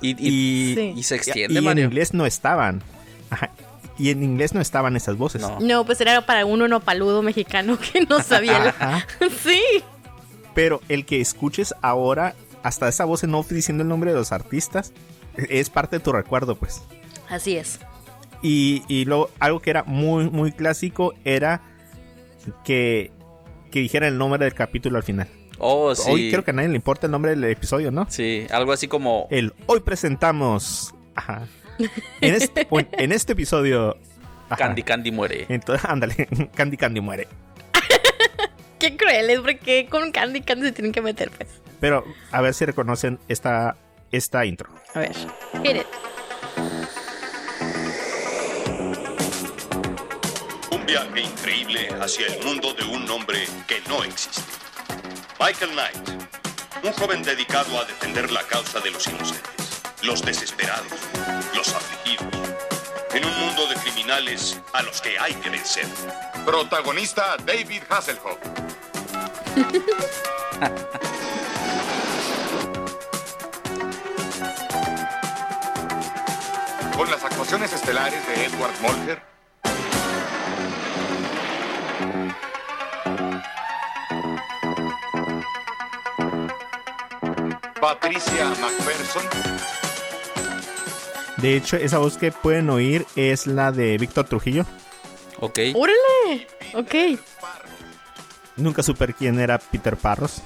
[0.00, 0.92] Y, y- Y, Sí.
[0.96, 1.84] y se y extiende, en Mario.
[1.86, 2.82] inglés no estaban.
[3.30, 3.50] Ajá.
[3.96, 5.40] Y en inglés no estaban esas voces.
[5.40, 5.58] No.
[5.60, 8.58] No, pues era para un uno paludo mexicano que no sabía.
[8.58, 9.06] la- Ajá.
[9.42, 9.60] sí.
[10.54, 14.30] Pero el que escuches ahora, hasta esa voz en off diciendo el nombre de los
[14.32, 14.92] artistas,
[15.36, 16.82] es parte de tu recuerdo, pues.
[17.28, 17.80] Así es.
[18.42, 21.62] Y, y luego, algo que era muy, muy clásico era
[22.64, 23.10] que,
[23.70, 25.28] que dijera el nombre del capítulo al final.
[25.58, 26.10] Oh, sí.
[26.10, 28.06] Hoy creo que a nadie le importa el nombre del episodio, ¿no?
[28.10, 29.28] Sí, algo así como.
[29.30, 30.94] El hoy presentamos.
[31.14, 31.46] Ajá.
[32.20, 32.66] En este,
[32.98, 33.96] en- este episodio.
[34.48, 34.56] ajá.
[34.56, 35.46] Candy Candy muere.
[35.48, 37.28] Entonces, ándale, Candy Candy muere.
[38.78, 41.48] Qué crueles, porque con Candy Candy se tienen que meter, pues.
[41.80, 43.76] Pero a ver si reconocen esta,
[44.12, 44.68] esta intro.
[44.94, 45.12] A ver.
[45.62, 45.86] Hit it.
[50.94, 54.42] E increíble hacia el mundo de un hombre que no existe.
[55.40, 56.08] Michael Knight,
[56.84, 60.92] un joven dedicado a defender la causa de los inocentes, los desesperados,
[61.52, 62.32] los afligidos,
[63.12, 65.88] en un mundo de criminales a los que hay que vencer.
[66.46, 68.38] Protagonista David Hasselhoff.
[76.96, 79.33] Con las actuaciones estelares de Edward Molger,
[87.84, 89.22] Patricia McPherson,
[91.36, 94.64] De hecho, esa voz que pueden oír es la de Víctor Trujillo.
[95.38, 95.58] Ok.
[95.74, 96.46] ¡Órale!
[96.72, 97.20] Ok.
[98.56, 100.40] Nunca supe quién era Peter Parros.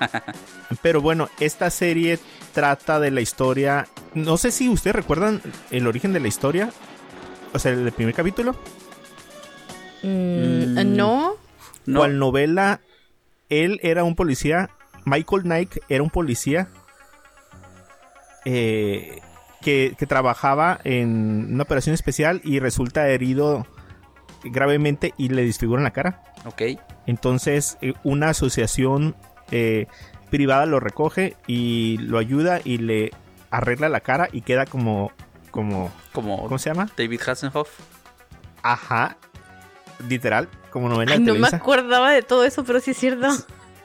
[0.80, 2.18] Pero bueno, esta serie
[2.54, 3.86] trata de la historia.
[4.14, 6.70] No sé si ustedes recuerdan el origen de la historia.
[7.52, 8.52] O sea, el primer capítulo.
[10.02, 10.96] Mm, Mm.
[10.96, 11.36] no.
[11.84, 11.98] No.
[12.00, 12.80] Cual novela,
[13.50, 14.70] él era un policía.
[15.04, 16.68] Michael Knight era un policía.
[18.44, 19.20] Eh,
[19.60, 23.66] que, que trabajaba en una operación especial y resulta herido
[24.44, 26.22] gravemente y le disfiguran la cara.
[26.44, 26.62] Ok.
[27.06, 29.16] Entonces, eh, una asociación
[29.50, 29.86] eh,
[30.30, 33.10] privada lo recoge y lo ayuda y le
[33.50, 35.12] arregla la cara y queda como.
[35.50, 36.90] como Como ¿Cómo se llama?
[36.96, 37.80] David Hasselhoff.
[38.62, 39.16] Ajá.
[40.08, 43.28] Literal, como novela Ay, de no me acordaba de todo eso, pero sí es cierto.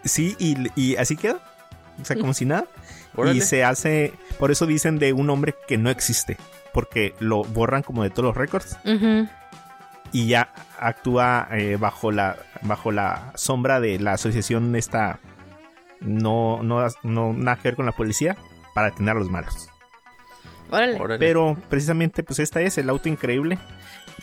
[0.04, 1.40] Sí, y, y así queda.
[2.00, 2.66] O sea, como si nada.
[3.16, 3.38] Órale.
[3.38, 4.14] Y se hace.
[4.40, 6.38] Por eso dicen de un hombre que no existe.
[6.74, 8.78] Porque lo borran como de todos los récords.
[10.12, 12.38] Y ya actúa eh, bajo la.
[12.62, 15.20] bajo la sombra de la asociación esta.
[16.00, 18.36] No, no, no nada que ver con la policía.
[18.74, 19.70] Para detener a los malos.
[20.72, 21.00] Órale.
[21.00, 21.20] Órale.
[21.20, 23.60] Pero precisamente, pues esta es el auto increíble.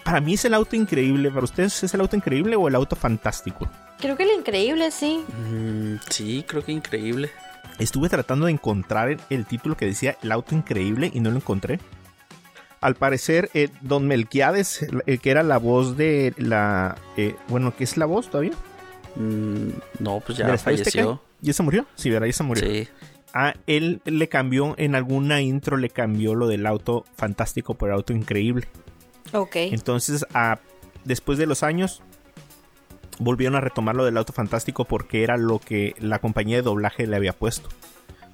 [0.05, 1.31] Para mí es el auto increíble.
[1.31, 3.70] ¿Para ustedes es el auto increíble o el auto fantástico?
[4.00, 5.24] Creo que lo increíble, sí.
[5.29, 7.31] Mm, sí, creo que increíble.
[7.79, 11.81] Estuve tratando de encontrar el, título que decía El auto increíble y no lo encontré.
[12.81, 16.96] Al parecer, eh, Don Melquiades, el, el que era la voz de la.
[17.16, 18.53] eh, bueno, ¿qué es la voz todavía?
[19.16, 19.68] Mm,
[19.99, 20.77] no, pues ¿De ya Azteca?
[20.77, 21.23] falleció.
[21.40, 21.87] ¿Ya se murió?
[21.94, 22.27] Sí, ¿verdad?
[22.27, 22.66] Ya se murió.
[22.66, 22.88] Sí.
[23.33, 28.12] Ah, él le cambió, en alguna intro le cambió lo del auto fantástico por auto
[28.12, 28.66] increíble.
[29.33, 29.57] Ok.
[29.57, 30.59] Entonces, ah,
[31.05, 32.03] después de los años,
[33.21, 37.07] volvieron a retomar lo del auto fantástico porque era lo que la compañía de doblaje
[37.07, 37.69] le había puesto.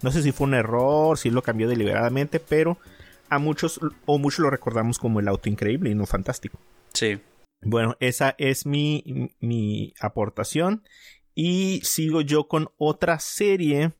[0.03, 2.79] No sé si fue un error, si lo cambió deliberadamente, pero
[3.29, 6.59] a muchos o muchos lo recordamos como el auto increíble y no fantástico.
[6.94, 7.18] Sí.
[7.62, 10.83] Bueno, esa es mi, mi aportación.
[11.35, 13.92] Y sigo yo con otra serie.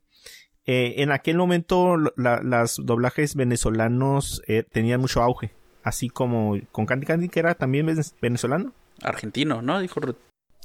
[0.65, 5.51] Eh, en aquel momento la- las doblajes venezolanos eh, tenían mucho auge.
[5.83, 8.73] Así como con Candy Candy, que era también vene- venezolano.
[9.01, 9.79] Argentino, ¿no?
[9.79, 10.17] Dijo Ruth.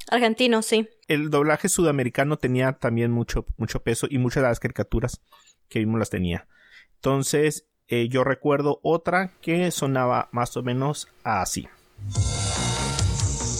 [0.09, 0.89] Argentino, sí.
[1.07, 5.21] El doblaje sudamericano tenía también mucho, mucho peso y muchas de las caricaturas
[5.69, 6.47] que vimos las tenía.
[6.95, 11.67] Entonces, eh, yo recuerdo otra que sonaba más o menos así.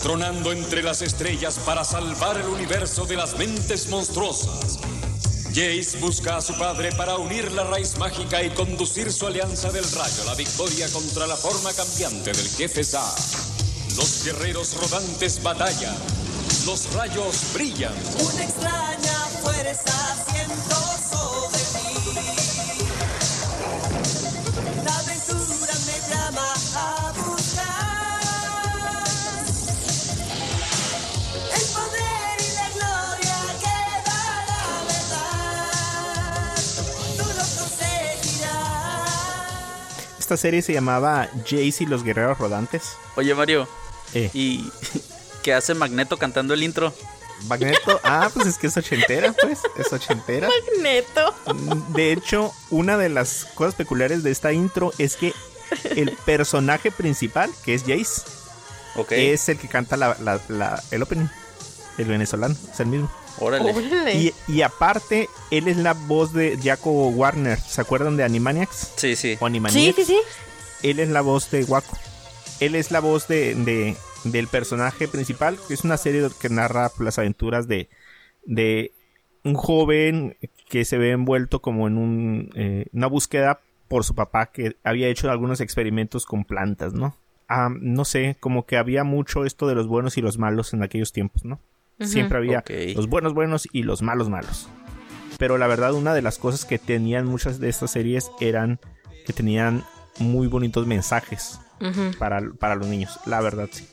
[0.02, 4.80] Tronando entre las estrellas para salvar el universo de las mentes monstruosas.
[5.54, 9.84] Jace busca a su padre para unir la raíz mágica y conducir su alianza del
[9.84, 13.04] rayo a la victoria contra la forma cambiante del jefe Sa.
[13.96, 15.96] Los guerreros rodantes batallan.
[16.66, 17.94] Los rayos brillan.
[18.20, 20.76] Una extraña fuerza siento
[21.12, 22.30] sobre mí.
[24.86, 27.84] La aventura me llama a buscar.
[31.54, 36.58] El poder y la gloria que da la verdad.
[37.18, 39.10] Tú lo conseguirás.
[40.18, 42.94] Esta serie se llamaba Jace y los guerreros rodantes.
[43.18, 43.68] Oye, Mario.
[44.14, 44.30] Eh.
[44.34, 44.72] ¿Y
[45.44, 46.94] qué hace Magneto cantando el intro?
[47.48, 50.48] Magneto, ah, pues es que es ochentera, pues, es ochentera.
[50.82, 51.36] Neto.
[51.90, 55.34] De hecho, una de las cosas peculiares de esta intro es que
[55.96, 58.22] el personaje principal, que es Jace,
[58.96, 59.12] Ok.
[59.12, 61.28] es el que canta la, la- la- el opening,
[61.98, 63.12] el venezolano, es el mismo.
[63.40, 63.74] Órale.
[63.74, 64.14] Órale.
[64.16, 68.90] Y, y aparte, él es la voz de Jacobo Warner, ¿se acuerdan de Animaniacs?
[68.96, 69.34] Sí, sí.
[69.34, 69.96] O Sí, Animaniacs.
[69.98, 70.20] sí, sí.
[70.84, 71.98] Él es la voz de Waco.
[72.60, 76.92] Él es la voz de, de- del personaje principal, que es una serie que narra
[77.00, 77.90] las aventuras de,
[78.46, 78.94] de
[79.44, 80.38] un joven
[80.70, 85.08] que se ve envuelto como en un, eh, una búsqueda por su papá que había
[85.08, 87.16] hecho algunos experimentos con plantas, ¿no?
[87.48, 90.82] Ah, no sé, como que había mucho esto de los buenos y los malos en
[90.82, 91.60] aquellos tiempos, ¿no?
[92.00, 92.64] Siempre había
[92.96, 94.68] los buenos buenos y los malos malos.
[95.38, 98.80] Pero la verdad, una de las cosas que tenían muchas de estas series eran
[99.26, 99.84] que tenían
[100.20, 101.60] muy bonitos mensajes
[102.18, 103.20] para, para los niños.
[103.26, 103.88] La verdad, sí.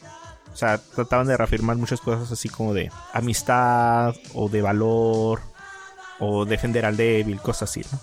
[0.52, 5.40] O sea, trataban de reafirmar muchas cosas así como de amistad o de valor
[6.18, 7.98] o defender al débil, cosas así, ¿no?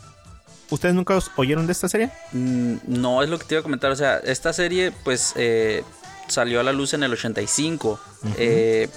[0.70, 2.10] ¿Ustedes nunca os oyeron de esta serie?
[2.34, 3.92] Mm, No, es lo que te iba a comentar.
[3.92, 5.84] O sea, esta serie, pues, eh,
[6.28, 8.00] salió a la luz en el 85.
[8.38, 8.90] Eh,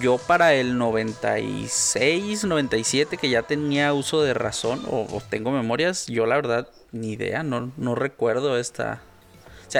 [0.00, 6.06] yo para el 96, 97, que ya tenía uso de razón o, o tengo memorias,
[6.06, 9.00] yo la verdad, ni idea, no, no recuerdo esta...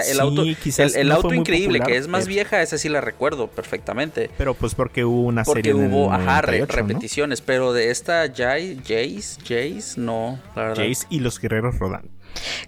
[0.03, 2.33] Sea, el Sí, auto, el, quizás el no auto increíble, popular, que es más pero-
[2.35, 4.29] vieja, esa sí la recuerdo perfectamente.
[4.37, 6.87] Pero pues porque hubo una Porque serie el hubo, ajá, re- 98, ¿no?
[6.87, 10.83] repeticiones, pero de esta Jay, Jace, Jace, no, la verdad.
[10.87, 12.09] Jace y los guerreros rodan.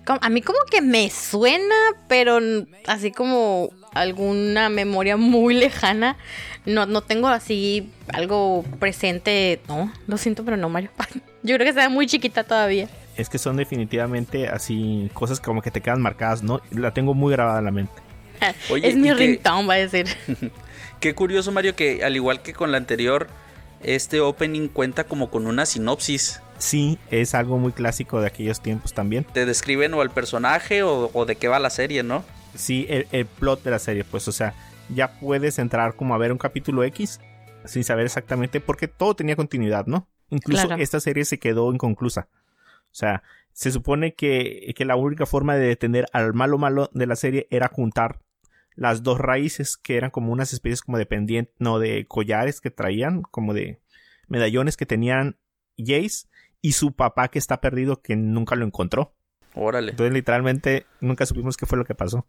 [0.07, 1.75] A mí como que me suena,
[2.07, 2.39] pero
[2.87, 6.17] así como alguna memoria muy lejana.
[6.65, 9.59] No, no tengo así algo presente.
[9.67, 10.89] No, lo siento, pero no, Mario.
[11.43, 12.89] Yo creo que estaba muy chiquita todavía.
[13.19, 16.61] Es que son definitivamente así cosas como que te quedan marcadas, ¿no?
[16.71, 17.93] La tengo muy grabada en la mente.
[18.71, 20.07] Oye, es mi ringtone, va a decir.
[20.99, 23.27] Qué curioso, Mario, que al igual que con la anterior,
[23.83, 26.41] este opening cuenta como con una sinopsis.
[26.57, 29.25] Sí, es algo muy clásico de aquellos tiempos también.
[29.25, 32.23] Te describen o el personaje o, o de qué va la serie, ¿no?
[32.55, 34.53] Sí, el, el plot de la serie, pues, o sea,
[34.93, 37.19] ya puedes entrar como a ver un capítulo X
[37.65, 40.07] sin saber exactamente, porque todo tenía continuidad, ¿no?
[40.29, 40.81] Incluso Claro.
[40.81, 42.27] esta serie se quedó inconclusa.
[42.91, 43.23] O sea,
[43.53, 47.47] se supone que, que la única forma de detener al malo malo de la serie
[47.51, 48.19] era juntar
[48.75, 52.71] las dos raíces que eran como unas especies como de pendiente, no, de collares que
[52.71, 53.81] traían, como de
[54.27, 55.37] medallones que tenían
[55.77, 56.27] Jace
[56.61, 59.13] y su papá que está perdido que nunca lo encontró.
[59.53, 59.91] Órale.
[59.91, 62.27] Entonces literalmente nunca supimos qué fue lo que pasó.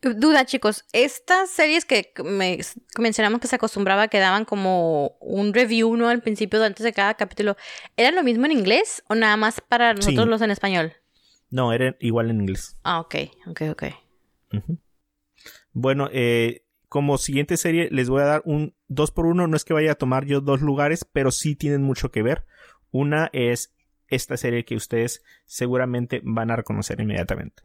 [0.00, 2.58] Duda, chicos, estas series que me,
[2.98, 6.08] mencionamos que se acostumbraba que daban como un review, ¿no?
[6.08, 7.56] Al principio, antes de cada capítulo,
[7.96, 10.30] ¿eran lo mismo en inglés o nada más para nosotros Sí.
[10.30, 10.92] los en español?
[11.50, 12.76] No, era igual en inglés.
[12.84, 13.14] Ah, ok,
[13.48, 13.84] ok, ok.
[15.72, 19.64] Bueno, eh, como siguiente serie les voy a dar un 2 por 1 No es
[19.64, 22.44] que vaya a tomar yo dos lugares, pero sí tienen mucho que ver.
[22.90, 23.74] Una es
[24.08, 27.62] esta serie que ustedes seguramente van a reconocer inmediatamente.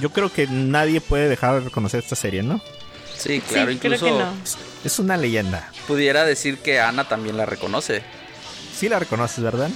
[0.00, 2.60] Yo creo que nadie puede dejar de reconocer esta serie, ¿no?
[3.16, 4.32] Sí, claro, sí, creo incluso que no.
[4.84, 5.70] Es una leyenda.
[5.88, 8.02] pudiera decir que Ana también la reconoce.
[8.76, 9.70] Sí la reconoces, ¿verdad?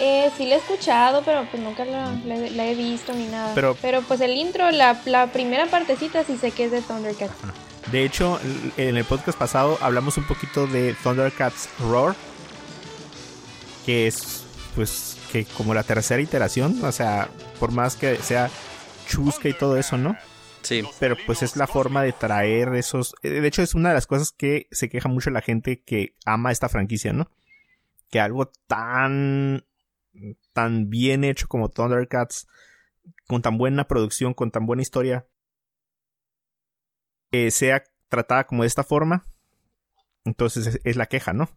[0.00, 3.26] Eh, sí la he escuchado, pero pues nunca la, la he- la he visto ni
[3.26, 3.52] nada.
[3.54, 3.76] Pero-
[4.08, 7.32] pues el intro, la, la primera partecita sí sé que es de Thundercats.
[7.92, 8.40] De hecho,
[8.76, 12.14] en el podcast pasado hablamos un poquito de Thundercats Roar,
[13.86, 14.42] que es
[14.74, 17.28] pues que como la tercera iteración, o sea,
[17.58, 18.50] por más que sea
[19.10, 20.16] chusca y todo eso, ¿no?
[20.62, 20.82] Sí.
[20.98, 23.14] Pero pues es la forma de traer esos...
[23.22, 26.52] De hecho es una de las cosas que se queja mucho la gente que ama
[26.52, 27.30] esta franquicia, ¿no?
[28.10, 29.64] Que algo tan...
[30.52, 32.46] tan bien hecho como Thundercats,
[33.26, 35.26] con tan buena producción, con tan buena historia,
[37.32, 39.24] eh, sea tratada como de esta forma.
[40.24, 41.48] Entonces es, es la queja, ¿no?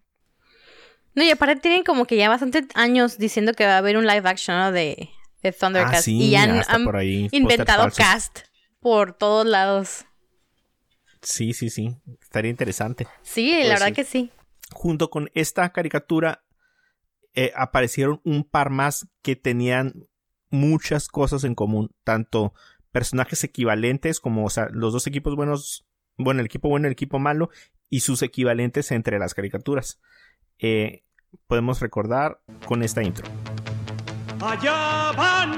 [1.16, 4.08] No, y aparte tienen como que ya bastantes años diciendo que va a haber un
[4.08, 4.72] live action ¿no?
[4.72, 5.10] de,
[5.44, 6.00] de Thundercats.
[6.00, 6.62] Ah, sí, y han,
[7.32, 8.40] inventado cast
[8.80, 10.06] por todos lados.
[11.22, 11.96] Sí, sí, sí.
[12.22, 13.08] Estaría interesante.
[13.22, 13.94] Sí, Pues la verdad sí.
[13.94, 14.32] que sí.
[14.72, 16.44] junto con esta caricatura
[17.34, 20.08] eh, aparecieron un par más que tenían
[20.50, 22.54] muchas cosas en común, tanto
[22.92, 25.86] personajes equivalentes como, o sea, los dos equipos buenos,
[26.18, 27.50] bueno, el equipo bueno y el equipo malo,
[27.90, 30.00] y sus equivalentes entre las caricaturas.
[30.60, 31.04] Eh,
[31.48, 33.26] podemos recordar con esta intro.
[34.46, 35.52] Allá van.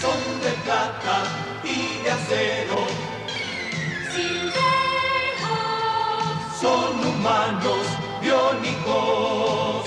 [0.00, 1.16] Son de plata
[1.62, 2.80] y de acero.
[4.10, 4.54] Silverhawks.
[6.62, 7.84] Son humanos
[8.22, 9.84] biónicos.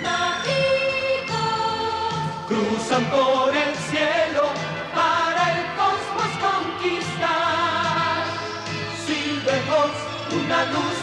[0.00, 1.40] Mágicos.
[2.46, 4.44] Cruzan por el cielo
[4.94, 8.22] para el cosmos conquistar.
[9.04, 10.00] Silverhawks,
[10.40, 10.97] una luz.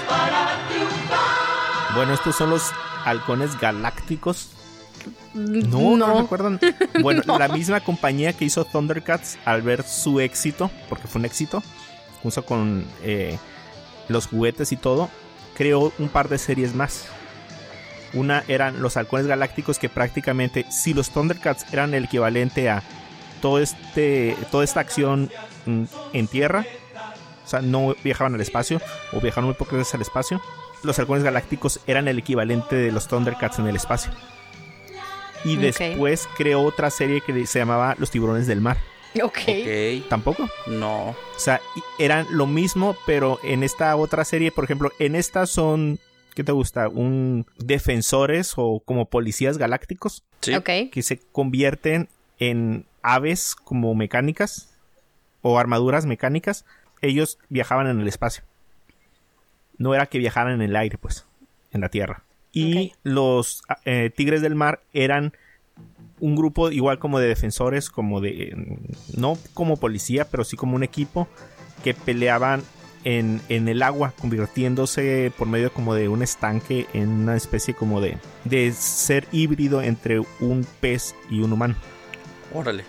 [1.95, 2.71] Bueno, estos son los
[3.05, 4.49] halcones galácticos.
[5.33, 6.59] No, no, recuerdan.
[7.01, 7.37] Bueno, No.
[7.37, 11.61] la misma compañía que hizo Thundercats al ver su éxito, porque fue un éxito,
[12.23, 13.37] junto con eh,
[14.07, 15.09] los juguetes y todo,
[15.55, 17.05] creó un par de series más.
[18.13, 22.81] Una eran los halcones galácticos que prácticamente, si los Thundercats eran el equivalente a
[23.41, 25.29] todo este, toda esta acción
[25.65, 26.65] en tierra,
[27.45, 28.81] o sea, no viajaban al espacio
[29.11, 30.41] o viajaban muy pocas veces al espacio,
[30.86, 34.11] los halcones galácticos eran el equivalente de los Thundercats en el espacio.
[35.43, 38.77] Y después creó otra serie que se llamaba Los tiburones del mar.
[39.21, 39.38] Ok.
[39.47, 40.09] Ok.
[40.09, 40.49] Tampoco.
[40.67, 41.09] No.
[41.09, 41.61] O sea,
[41.99, 45.99] eran lo mismo, pero en esta otra serie, por ejemplo, en esta son,
[46.33, 46.89] ¿qué te gusta?
[46.89, 50.53] Un defensores o como policías galácticos Sí.
[50.55, 50.69] Ok.
[50.91, 52.09] que se convierten
[52.39, 54.69] en aves como mecánicas
[55.41, 56.65] o armaduras mecánicas.
[57.01, 58.43] Ellos viajaban en el espacio.
[59.78, 61.26] No era que viajaran en el aire, pues,
[61.71, 62.23] en la tierra.
[62.51, 65.34] Y los eh, tigres del mar eran
[66.19, 68.55] un grupo igual como de defensores, como de,
[69.15, 71.28] no como policía, pero sí como un equipo
[71.84, 72.63] que peleaban
[73.03, 78.01] en, en el agua, convirtiéndose por medio como de un estanque en una especie como
[78.01, 81.76] de, de ser híbrido entre un pez y un humano.
[82.53, 82.84] Órale.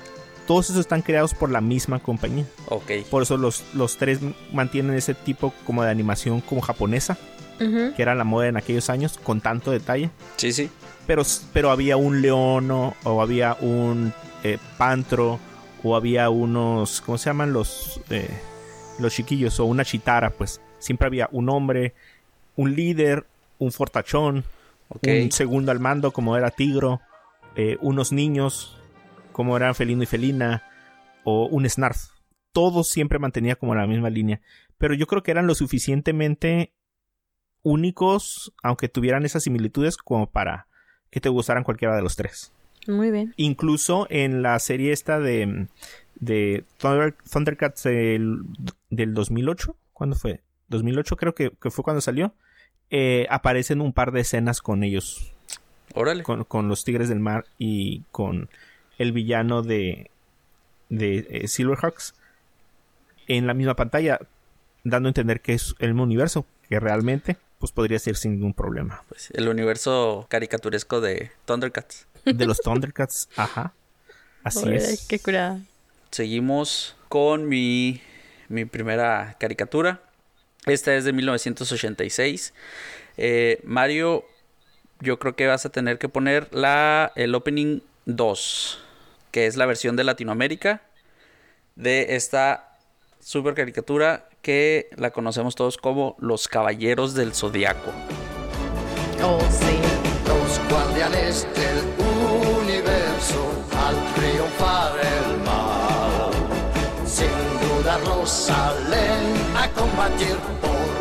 [0.46, 2.44] Todos esos están creados por la misma compañía.
[2.68, 2.90] Ok.
[3.10, 4.20] Por eso los, los tres
[4.52, 7.16] mantienen ese tipo como de animación como japonesa,
[7.58, 10.70] que era la moda en aquellos años, con tanto detalle Sí, sí.
[11.06, 11.22] pero,
[11.54, 14.12] pero había un leono o había un
[14.44, 15.38] eh, pantro
[15.82, 18.28] o había unos, ¿cómo se llaman los eh,
[18.98, 20.30] los chiquillos o una chitara?
[20.30, 21.94] Pues siempre había un hombre,
[22.56, 23.24] un líder,
[23.58, 24.44] un fortachón,
[25.02, 27.00] un segundo al mando como era Tigro,
[27.56, 28.75] eh, unos niños
[29.36, 30.62] como eran Felino y Felina
[31.22, 32.06] o un Snarf.
[32.52, 34.40] Todos siempre mantenía como la misma línea,
[34.78, 36.72] pero yo creo que eran lo suficientemente
[37.62, 40.68] únicos, aunque tuvieran esas similitudes como para
[41.10, 42.50] que te gustaran cualquiera de los tres.
[42.88, 43.34] Muy bien.
[43.36, 45.66] Incluso en la serie esta de,
[46.14, 48.38] de Thunder- Thundercats del,
[48.88, 50.40] del 2008, ¿cuándo fue?
[50.68, 52.32] 2008 creo que, que fue cuando salió.
[52.88, 55.34] eh, aparecen un par de escenas con ellos,
[55.94, 56.22] Órale.
[56.22, 58.48] con, con los Tigres del Mar y con
[58.98, 60.10] el villano de,
[60.88, 62.14] de eh, Silverhawks
[63.26, 64.20] en la misma pantalla,
[64.84, 68.54] dando a entender que es el mismo universo, que realmente pues podría ser sin ningún
[68.54, 69.02] problema.
[69.08, 72.06] Pues, el universo caricaturesco de Thundercats.
[72.24, 73.72] De los Thundercats, ajá.
[74.44, 75.06] Así es.
[75.08, 75.60] Qué curada.
[76.10, 78.00] Seguimos con mi,
[78.48, 80.00] mi primera caricatura.
[80.66, 82.52] Esta es de 1986.
[83.16, 84.24] Eh, Mario,
[85.00, 88.82] yo creo que vas a tener que poner la, el opening 2,
[89.36, 90.80] que es la versión de Latinoamérica
[91.74, 92.78] de esta
[93.20, 97.92] super caricatura que la conocemos todos como Los Caballeros del Zodiaco.
[99.22, 99.76] Oh, sí.
[100.26, 101.84] Los guardianes del
[102.62, 106.32] universo al triunfar el mal,
[107.06, 107.28] sin
[107.60, 110.95] dudarlo salen a combatir por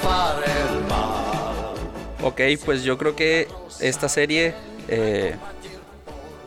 [0.00, 1.74] triunfar el mal.
[2.22, 3.48] Ok, pues yo creo que
[3.80, 4.54] esta serie,
[4.88, 5.36] eh,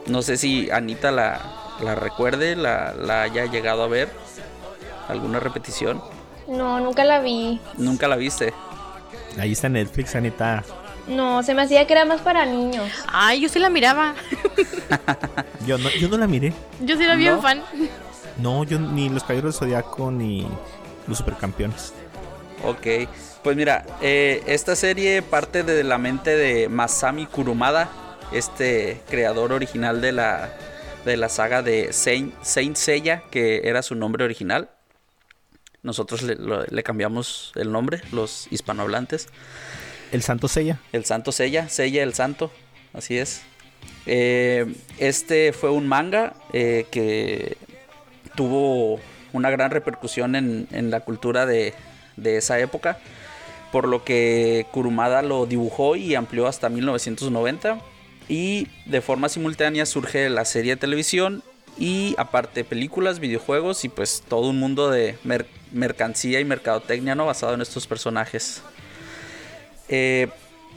[0.07, 1.39] no sé si Anita la,
[1.81, 4.09] la recuerde, la, la haya llegado a ver,
[5.07, 6.01] alguna repetición.
[6.47, 7.59] No, nunca la vi.
[7.77, 8.53] Nunca la viste.
[9.39, 10.63] Ahí está Netflix, Anita.
[11.07, 12.89] No, se me hacía que era más para niños.
[13.07, 14.13] Ay, yo sí la miraba.
[15.65, 16.51] Yo no, yo no la miré.
[16.81, 17.41] Yo sí era bien ¿No?
[17.41, 17.63] fan.
[18.37, 20.45] No, yo ni los Caballeros del Zodiaco ni
[21.07, 21.93] los Supercampeones.
[22.65, 23.07] Ok,
[23.43, 27.89] pues mira, eh, esta serie parte de la mente de Masami Kurumada,
[28.31, 30.51] este creador original de la,
[31.05, 34.69] de la saga de Saint, Saint Seiya, que era su nombre original.
[35.81, 39.27] Nosotros le, lo- le cambiamos el nombre, los hispanohablantes.
[40.11, 40.79] El Santo Seiya.
[40.93, 42.51] El Santo Seiya, Seiya el Santo,
[42.93, 43.41] así es.
[44.05, 47.57] Eh, este fue un manga eh, que
[48.35, 48.99] tuvo
[49.33, 51.73] una gran repercusión en, en la cultura de,
[52.15, 52.99] de esa época,
[53.73, 57.79] por lo que Kurumada lo dibujó y amplió hasta 1990.
[58.29, 61.43] Y de forma simultánea surge la serie de televisión
[61.77, 67.25] y aparte películas, videojuegos y pues todo un mundo de mer- mercancía y mercadotecnia ¿no?
[67.25, 68.61] basado en estos personajes.
[69.89, 70.29] Eh,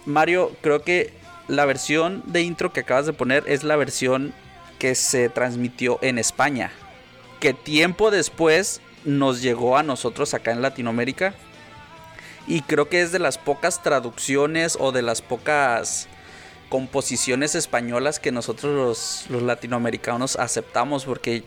[0.07, 1.13] Mario, creo que
[1.49, 4.33] la versión de intro que acabas de poner es la versión
[4.79, 6.73] que se transmitió en España.
[7.41, 11.35] Que tiempo después nos llegó a nosotros acá en Latinoamérica.
[12.47, 16.09] Y creo que es de las pocas traducciones o de las pocas
[16.69, 21.05] composiciones españolas que nosotros los, los latinoamericanos aceptamos.
[21.05, 21.43] Porque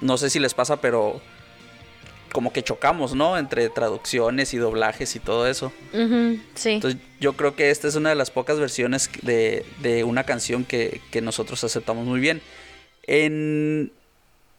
[0.00, 1.20] no sé si les pasa, pero
[2.32, 3.38] como que chocamos, ¿no?
[3.38, 5.72] Entre traducciones y doblajes y todo eso.
[6.54, 6.70] Sí.
[6.70, 10.64] Entonces yo creo que esta es una de las pocas versiones de, de una canción
[10.64, 12.42] que, que nosotros aceptamos muy bien.
[13.06, 13.92] En,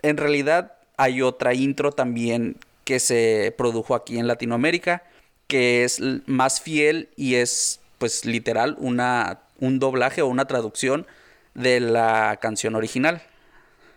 [0.02, 5.04] en realidad hay otra intro también que se produjo aquí en Latinoamérica,
[5.50, 11.08] que es más fiel y es pues literal una, un doblaje o una traducción
[11.56, 13.24] de la canción original.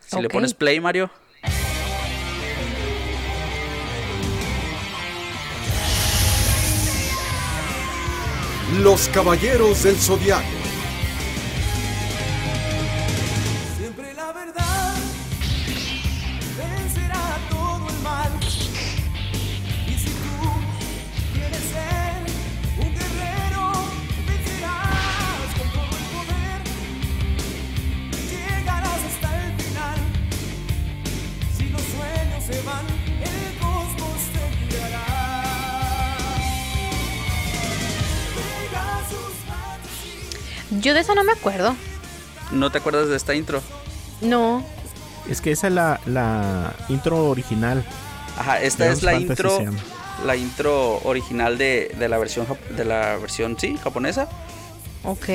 [0.00, 1.10] Si le pones play, Mario.
[8.80, 10.61] Los Caballeros del Zodiaco.
[40.82, 41.76] Yo de eso no me acuerdo.
[42.50, 43.62] ¿No te acuerdas de esta intro?
[44.20, 44.64] No.
[45.28, 47.84] Es que esa es la, la intro original.
[48.36, 49.58] Ajá, esta es la Fantasy intro,
[50.26, 54.28] la intro original de, de la versión de la versión sí japonesa.
[55.04, 55.28] Ok.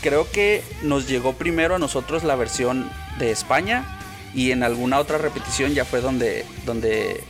[0.00, 3.98] Creo que nos llegó primero a nosotros la versión de España
[4.34, 7.22] y en alguna otra repetición ya fue donde donde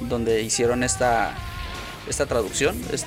[0.00, 1.34] donde hicieron esta
[2.08, 3.06] esta traducción, es-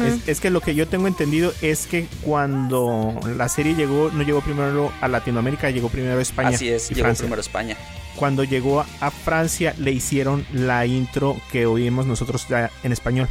[0.00, 4.22] Es, es que lo que yo tengo entendido es que cuando la serie llegó, no
[4.22, 6.48] llegó primero a Latinoamérica, llegó primero a España.
[6.50, 7.24] así es, y llegó Francia.
[7.24, 7.76] primero a España.
[8.16, 13.28] Cuando llegó a Francia, le hicieron la intro que oímos nosotros ya en español.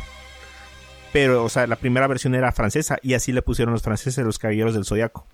[1.12, 4.38] Pero, o sea, la primera versión era francesa y así le pusieron los franceses los
[4.40, 5.26] caballeros del zodiaco.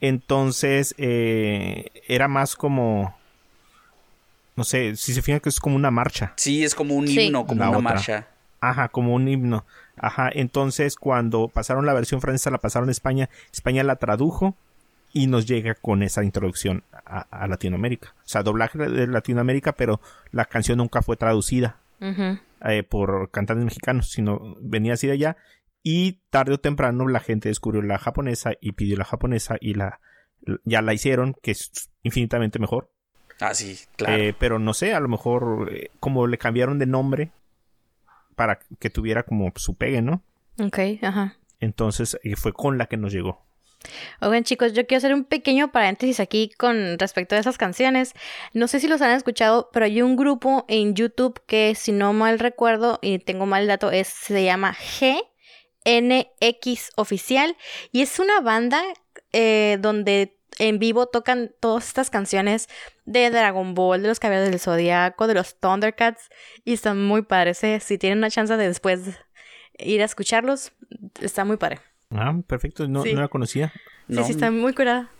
[0.00, 3.16] Entonces, eh, era más como.
[4.56, 6.32] No sé, si se fijan que es como una marcha.
[6.36, 7.20] Sí, es como un Sí.
[7.20, 7.90] himno, como La una otra.
[7.94, 8.26] marcha.
[8.60, 9.64] Ajá, como un himno.
[9.96, 14.56] Ajá, entonces cuando pasaron la versión francesa, la pasaron a España, España la tradujo
[15.12, 18.14] y nos llega con esa introducción a, a Latinoamérica.
[18.18, 20.00] O sea, doblaje de Latinoamérica, pero
[20.30, 25.36] la canción nunca fue traducida eh, por cantantes mexicanos, sino venía así de allá.
[25.82, 30.00] Y tarde o temprano la gente descubrió la japonesa y pidió la japonesa y la
[30.64, 32.90] ya la hicieron, que es infinitamente mejor.
[33.40, 34.22] Ah, sí, claro.
[34.22, 37.30] Eh, pero no sé, a lo mejor eh, como le cambiaron de nombre
[38.36, 40.22] para que tuviera como su pegue, ¿no?
[40.60, 41.36] Ok, ajá.
[41.58, 43.44] Entonces eh, fue con la que nos llegó.
[44.20, 48.14] Oigan chicos, yo quiero hacer un pequeño paréntesis aquí con respecto a esas canciones.
[48.52, 52.12] No sé si los han escuchado, pero hay un grupo en YouTube que si no
[52.12, 54.76] mal recuerdo y tengo mal el dato, es, se llama
[55.84, 57.56] GNX Oficial
[57.92, 58.82] y es una banda
[59.32, 62.68] eh, donde en vivo tocan todas estas canciones
[63.04, 66.28] de Dragon Ball, de los Caballeros del Zodiaco, de los Thundercats
[66.64, 67.62] y están muy padres.
[67.64, 67.80] eh.
[67.80, 69.00] Si tienen una chance de después
[69.78, 70.72] ir a escucharlos,
[71.20, 71.80] está muy padre.
[72.10, 73.12] Ah, perfecto, no, Sí.
[73.14, 73.72] no la conocía.
[74.08, 75.10] No, Sí, sí, está muy curada.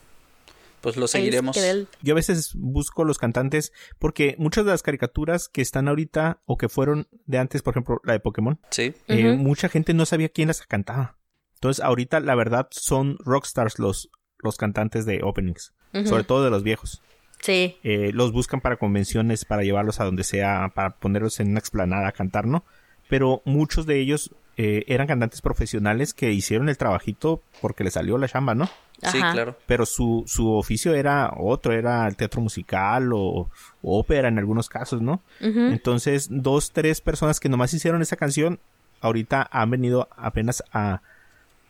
[0.83, 1.57] pues lo seguiremos.
[2.03, 6.57] Yo a veces busco los cantantes porque muchas de las caricaturas que están ahorita o
[6.57, 8.95] que fueron de antes, por ejemplo, la de Pokémon, Sí.
[9.09, 11.17] eh, mucha gente no sabía quién las cantaba.
[11.55, 15.73] Entonces, ahorita la verdad son rockstars los, los cantantes de openings,
[16.05, 17.03] sobre todo de los viejos.
[17.41, 17.77] Sí.
[17.83, 22.09] Eh, los buscan para convenciones, para llevarlos a donde sea, para ponerlos en una explanada
[22.09, 22.65] a cantar, ¿no?
[23.09, 28.17] Pero muchos de ellos eh, eran cantantes profesionales que hicieron el trabajito porque les salió
[28.19, 28.67] la chamba, ¿no?
[29.03, 29.33] Sí, Ajá.
[29.33, 29.57] claro.
[29.67, 33.51] Pero su, su oficio era otro, era el teatro musical o,
[33.83, 35.23] o ópera en algunos casos, ¿no?
[35.41, 38.59] Entonces, dos, tres personas que nomás hicieron esa canción,
[39.03, 41.03] ahorita han venido apenas a,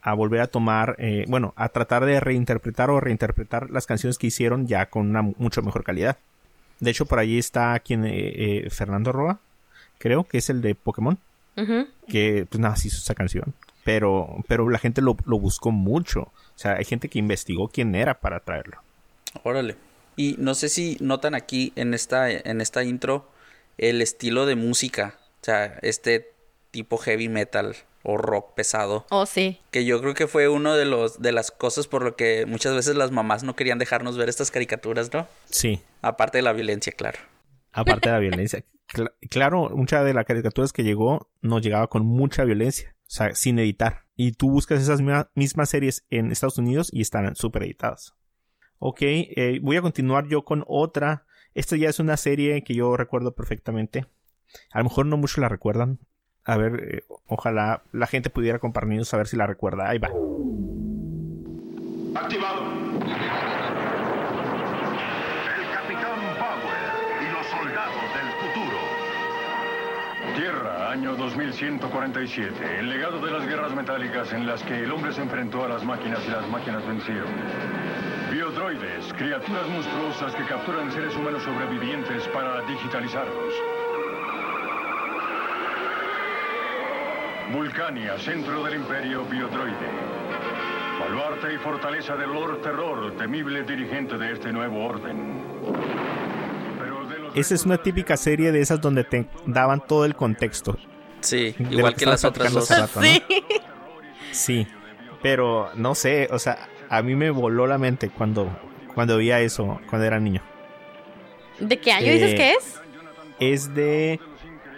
[0.07, 4.29] a volver a tomar, eh, bueno, a tratar de reinterpretar o reinterpretar las canciones que
[4.29, 6.17] hicieron ya con una mucho mejor calidad.
[6.79, 9.41] De hecho, por ahí está quien, eh, eh, Fernando Roa,
[9.99, 11.19] creo que es el de Pokémon,
[12.07, 13.53] que pues nada, sí hizo esa canción.
[13.83, 16.21] Pero, pero la gente lo, lo buscó mucho.
[16.21, 18.79] O sea, hay gente que investigó quién era para traerlo.
[19.43, 19.75] Órale.
[20.15, 23.29] Y no sé si notan aquí en esta, en esta intro
[23.77, 25.17] el estilo de música.
[25.43, 26.31] O sea, este
[26.71, 27.75] tipo heavy metal
[28.09, 29.05] o rock pesado.
[29.11, 29.59] Oh, sí.
[29.73, 32.75] Que yo creo que fue uno de los de las cosas por lo que muchas
[32.75, 35.27] veces las mamás no querían dejarnos ver estas caricaturas, ¿no?
[35.51, 37.19] Sí, Aparte de la violencia, claro.
[37.73, 38.65] aparte de la violencia.
[38.89, 43.35] Cla- claro, mucha de las caricaturas que llegó nos llegaba con mucha violencia, o sea,
[43.35, 44.05] sin editar.
[44.15, 48.15] Y tú buscas esas misma- mismas series en Estados Unidos y están súper editadas.
[48.79, 51.25] Ok, eh, voy a continuar yo con otra.
[51.55, 54.07] Esta ya es una serie que yo recuerdo perfectamente.
[54.71, 55.99] A lo mejor no muchos la recuerdan.
[56.47, 59.89] A ver, eh, ojalá la gente pudiera compartirnos a ver si la recuerda.
[59.89, 60.09] Ahí va.
[62.15, 62.63] Activado.
[65.57, 66.87] El Capitán Power
[67.21, 68.79] y los soldados del futuro.
[70.37, 72.79] Tierra, año 2147.
[72.79, 75.85] El legado de las guerras metálicas en las que el hombre se enfrentó a las
[75.85, 77.33] máquinas y las máquinas vencieron.
[78.31, 83.53] Biodroides, criaturas monstruosas que capturan seres humanos sobrevivientes para digitalizarlos.
[87.53, 89.89] Vulcania, centro del imperio biodroide.
[91.01, 95.45] Baluarte y fortaleza del Lord Terror, temible dirigente de este nuevo orden.
[97.35, 100.79] Esa es una típica serie de esas donde te daban todo el contexto.
[101.21, 102.71] Sí, de igual que las estabas otras dos.
[102.71, 103.07] rato, ¿no?
[104.33, 104.67] Sí,
[105.23, 108.49] pero no sé, o sea, a mí me voló la mente cuando,
[108.95, 110.41] cuando veía eso, cuando era niño.
[111.61, 112.81] ¿De qué año dices Eh, que es?
[113.39, 114.19] Es de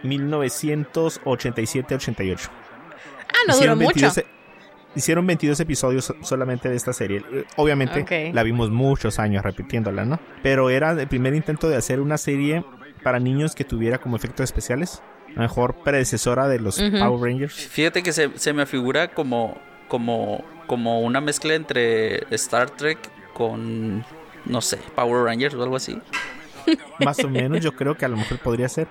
[0.03, 2.51] 1987-88.
[3.39, 4.09] Ah, no duró mucho.
[4.95, 7.23] Hicieron 22 episodios solamente de esta serie.
[7.33, 10.19] Eh, Obviamente la vimos muchos años repitiéndola, ¿no?
[10.43, 12.65] Pero era el primer intento de hacer una serie
[13.03, 15.03] para niños que tuviera como efectos especiales.
[15.29, 16.81] A lo mejor predecesora de los.
[16.81, 17.55] Power Rangers.
[17.55, 19.59] Fíjate que se, se me figura como,
[19.89, 22.99] como, como una mezcla entre Star Trek
[23.35, 24.05] con,
[24.47, 26.01] no sé, Power Rangers o algo así.
[27.05, 28.89] Más o menos, yo creo que a lo mejor podría ser.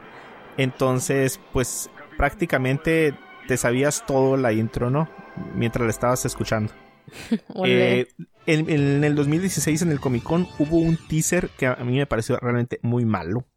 [0.57, 3.13] Entonces, pues prácticamente
[3.47, 5.09] te sabías todo la intro, ¿no?
[5.55, 6.73] Mientras la estabas escuchando.
[7.65, 8.07] Eh,
[8.45, 12.05] en, en el 2016 en el Comic Con hubo un teaser que a mí me
[12.05, 13.47] pareció realmente muy malo.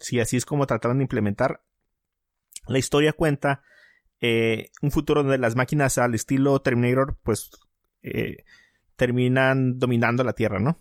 [0.00, 1.62] Si así es como trataron de implementar.
[2.66, 3.62] La historia cuenta
[4.20, 7.50] eh, un futuro donde las máquinas al estilo Terminator pues
[8.02, 8.44] eh,
[8.96, 10.78] terminan dominando la Tierra, ¿no?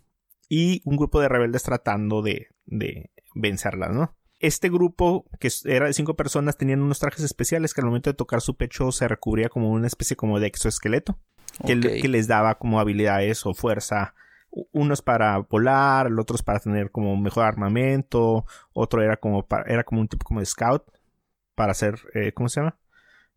[0.49, 4.17] Y un grupo de rebeldes tratando de, de vencerlas, ¿no?
[4.39, 8.15] Este grupo, que era de cinco personas, tenían unos trajes especiales que al momento de
[8.15, 11.19] tocar su pecho se recubría como una especie como de exoesqueleto
[11.65, 14.13] que, les daba como habilidades o fuerza.
[14.71, 19.83] Unos para volar, el otros para tener como mejor armamento, otro era como para, era
[19.83, 20.83] como un tipo como de scout
[21.53, 22.79] para hacer, eh, ¿cómo se llama?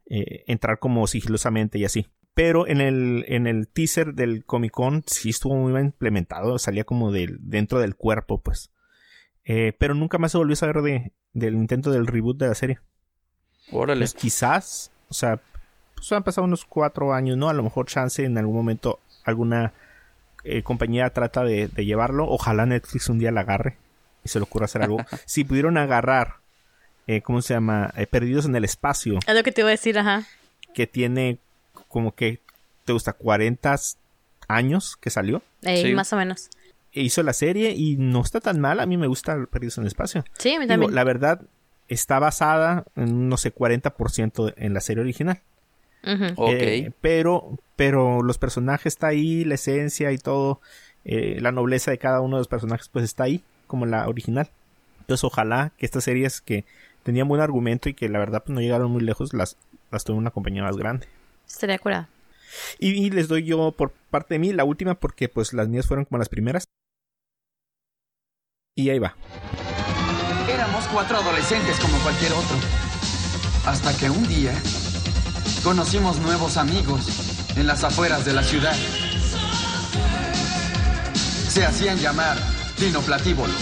[0.06, 2.06] Eh, entrar como sigilosamente y así.
[2.34, 6.84] Pero en el, en el teaser del Comic Con sí estuvo muy bien implementado, salía
[6.84, 8.72] como del, dentro del cuerpo, pues.
[9.44, 12.54] Eh, pero nunca más se volvió a saber de, del intento del reboot de la
[12.54, 12.78] serie.
[13.70, 14.00] Órale.
[14.00, 15.40] Pues quizás, o sea,
[15.94, 17.48] pues han pasado unos cuatro años, ¿no?
[17.48, 19.72] A lo mejor chance en algún momento alguna
[20.44, 22.26] eh, compañía trata de, de llevarlo.
[22.28, 23.76] Ojalá Netflix un día la agarre
[24.24, 24.98] y se le ocurra hacer algo.
[25.26, 26.36] si pudieron agarrar,
[27.06, 27.92] eh, ¿cómo se llama?
[27.96, 30.24] Eh, Perdidos en el espacio, Es lo que te iba a decir, ajá.
[30.74, 31.38] que tiene
[31.88, 32.40] como que,
[32.84, 33.12] ¿te gusta?
[33.12, 33.76] 40
[34.48, 35.42] años que salió.
[35.62, 36.48] Ey, Más o menos.
[36.92, 38.80] E hizo la serie y no está tan mal.
[38.80, 40.24] A mí me gusta Perdidos en el espacio.
[40.38, 41.40] Sí, a mí Digo, la verdad,
[41.88, 45.40] está basada en un, no sé, 40% en la serie original.
[46.04, 50.60] Eh, pero, pero los personajes está ahí, la esencia y todo,
[51.04, 54.48] eh, la nobleza de cada uno de los personajes pues está ahí, como la original.
[55.00, 56.64] Entonces ojalá que estas series que
[57.02, 59.56] tenían buen argumento y que la verdad pues no llegaron muy lejos, las,
[59.90, 61.06] las tuvo una compañía más grande.
[61.46, 62.08] Estaría curada.
[62.78, 65.86] Y, y les doy yo por parte de mí la última porque pues las mías
[65.86, 66.64] fueron como las primeras.
[68.74, 69.14] Y ahí va.
[70.48, 72.56] Éramos cuatro adolescentes como cualquier otro.
[73.66, 74.54] Hasta que un día
[75.62, 78.74] conocimos nuevos amigos en las afueras de la ciudad.
[81.48, 82.38] Se hacían llamar
[82.78, 83.60] dinoplatívolos.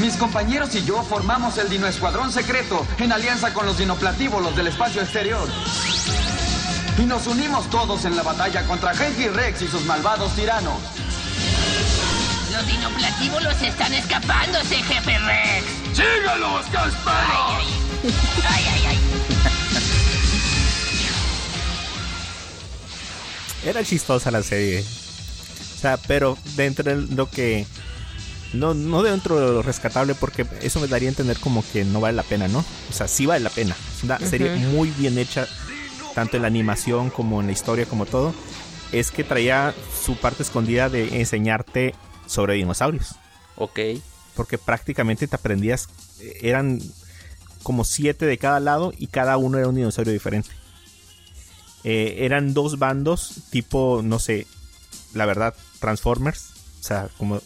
[0.00, 4.68] Mis compañeros y yo formamos el Dino Escuadrón Secreto en alianza con los dinoplatívolos del
[4.68, 5.46] espacio exterior.
[6.98, 10.80] Y nos unimos todos en la batalla contra Genji Rex y sus malvados tiranos.
[12.56, 15.66] Los dinoplatívolos están escapándose, jefe Rex.
[15.92, 17.66] ¡Sígalos, Casparos!
[18.48, 18.98] Ay, ay, ay.
[23.62, 24.80] Era chistosa la serie.
[24.80, 27.66] O sea, pero dentro de lo que.
[28.54, 32.00] No, no dentro de lo rescatable, porque eso me daría a entender como que no
[32.00, 32.64] vale la pena, ¿no?
[32.88, 33.76] O sea, sí vale la pena.
[33.94, 35.46] Es una serie muy bien hecha,
[36.14, 38.34] tanto en la animación como en la historia, como todo.
[38.92, 39.74] Es que traía
[40.06, 41.94] su parte escondida de enseñarte
[42.26, 43.14] sobre dinosaurios.
[43.56, 43.78] Ok.
[44.34, 45.88] Porque prácticamente te aprendías.
[46.20, 46.80] eh, Eran
[47.62, 50.50] como siete de cada lado y cada uno era un dinosaurio diferente.
[51.84, 54.46] Eh, eran dos bandos, tipo, no sé,
[55.14, 56.50] la verdad, Transformers.
[56.80, 57.40] O sea, como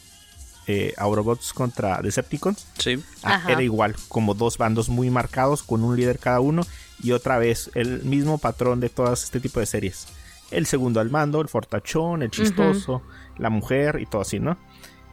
[0.67, 2.67] eh, Autobots contra Decepticons.
[2.79, 3.03] Sí.
[3.23, 6.63] Ah, era igual, como dos bandos muy marcados, con un líder cada uno.
[7.03, 10.07] Y otra vez, el mismo patrón de todas este tipo de series.
[10.51, 13.03] El segundo al mando, el fortachón, el chistoso,
[13.39, 14.59] la mujer y todo así, ¿no?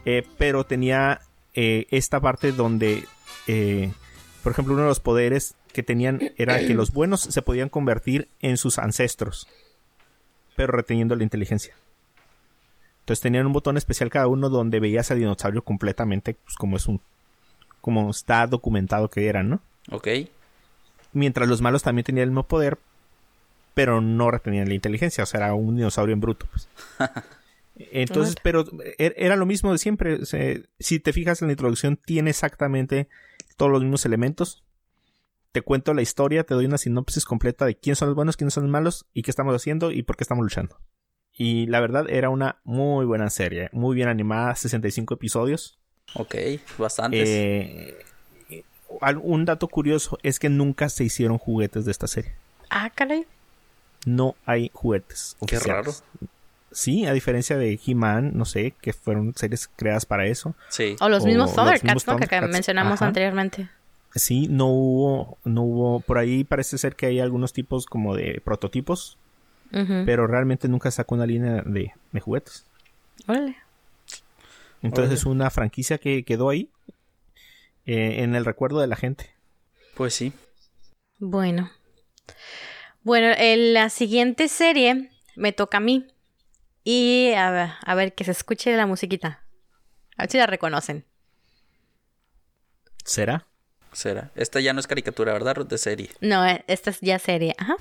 [0.10, 1.20] Eh, pero tenía
[1.54, 3.04] eh, esta parte donde,
[3.46, 3.92] eh,
[4.42, 8.30] por ejemplo, uno de los poderes que tenían era que los buenos se podían convertir
[8.40, 9.50] en sus ancestros,
[10.56, 11.76] pero reteniendo la inteligencia.
[13.02, 16.88] Entonces tenían un botón especial cada uno donde veías al dinosaurio completamente, pues como es
[16.88, 17.02] un,
[17.82, 19.62] como está documentado que eran, ¿no?
[19.92, 20.08] Ok.
[21.12, 22.80] Mientras los malos también tenían el mismo poder,
[23.74, 26.46] pero no retenían la inteligencia, o sea, era un dinosaurio en bruto.
[26.50, 26.70] Pues.
[27.92, 28.66] Entonces, pero
[28.98, 30.16] er- era lo mismo de siempre.
[30.16, 33.08] o sea, si te fijas en la introducción, tiene exactamente
[33.56, 34.64] todos los mismos elementos.
[35.52, 38.54] Te cuento la historia, te doy una sinopsis completa de quiénes son los buenos, quiénes
[38.54, 40.80] son los malos y qué estamos haciendo y por qué estamos luchando.
[41.34, 45.80] Y la verdad era una muy buena serie, muy bien animada, 65 episodios.
[46.16, 46.36] Ok,
[46.78, 47.28] bastantes.
[47.30, 47.98] Eh,
[49.22, 52.34] un dato curioso es que nunca se hicieron juguetes de esta serie.
[52.70, 53.26] Ah, caray.
[54.06, 55.36] No hay juguetes.
[55.46, 56.04] Qué oficiales.
[56.72, 60.56] Sí, a diferencia de He-Man, no sé, que fueron series creadas para eso.
[60.70, 60.96] Sí.
[61.00, 62.18] O los mismos Thundercats, ¿no?
[62.18, 63.08] Que, mencionamos Ajá.
[63.08, 63.70] anteriormente.
[64.14, 68.42] Sí, no hubo, no hubo, por ahí parece ser que hay algunos tipos como de
[68.44, 69.18] prototipos,
[70.06, 72.66] pero realmente nunca sacó una línea de, de juguetes.
[73.28, 73.58] Órale.
[74.82, 75.14] Entonces Órale.
[75.16, 76.70] es una franquicia que quedó ahí
[77.86, 79.30] eh, en el recuerdo de la gente.
[79.96, 80.34] Pues sí.
[81.20, 81.72] Bueno.
[83.04, 86.08] Bueno, en la siguiente serie me toca a mí.
[86.90, 89.44] Y a ver, a ver que se escuche la musiquita.
[90.16, 91.04] A ver si la reconocen.
[93.04, 93.46] ¿Será?
[93.92, 94.32] Será.
[94.36, 95.56] Esta ya no es caricatura, ¿verdad?
[95.56, 95.68] Ruth?
[95.68, 96.12] De serie.
[96.22, 97.54] No, eh, esta es ya serie.
[97.58, 97.76] Ajá.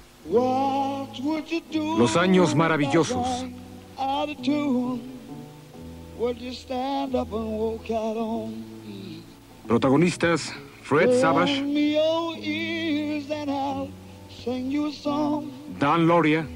[1.96, 3.46] Los años maravillosos.
[9.68, 10.52] Protagonistas
[10.82, 11.62] Fred Savage,
[15.78, 16.48] Dan Loria,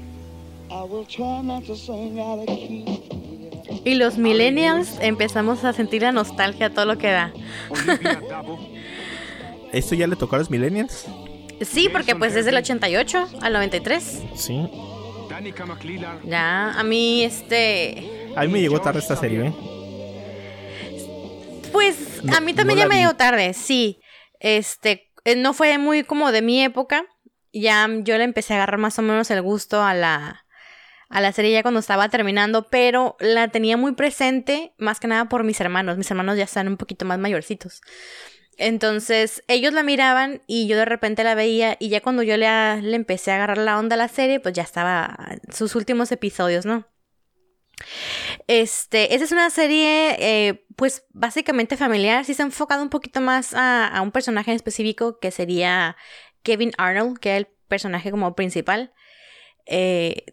[3.83, 7.33] Y los millennials empezamos a sentir la nostalgia, todo lo que da.
[9.71, 11.05] ¿Esto ya le tocó a los millennials?
[11.61, 14.21] Sí, porque pues desde el 88 al 93.
[14.35, 14.67] Sí.
[16.25, 18.31] Ya, a mí este...
[18.35, 19.53] A mí me llegó tarde esta serie, ¿eh?
[21.71, 23.99] Pues No- a mí también no ya me llegó tarde, sí.
[24.39, 27.05] Este, eh, no fue muy como de mi época.
[27.53, 30.45] Ya yo le empecé a agarrar más o menos el gusto a la,
[31.11, 35.29] a la serie ya cuando estaba terminando, pero la tenía muy presente más que nada
[35.29, 35.97] por mis hermanos.
[35.97, 37.81] Mis hermanos ya están un poquito más mayorcitos.
[38.57, 42.81] Entonces, ellos la miraban y yo de repente la veía y ya cuando yo le,
[42.81, 45.17] le empecé a agarrar la onda a la serie, pues ya estaba
[45.51, 46.85] sus últimos episodios, ¿no?
[48.47, 52.25] Este, es una serie, eh, pues básicamente familiar.
[52.25, 55.95] Sí se ha enfocado un poquito más a, a un personaje en específico que sería
[56.43, 58.93] Kevin Arnold, que es el personaje como principal.
[59.65, 60.25] Eh,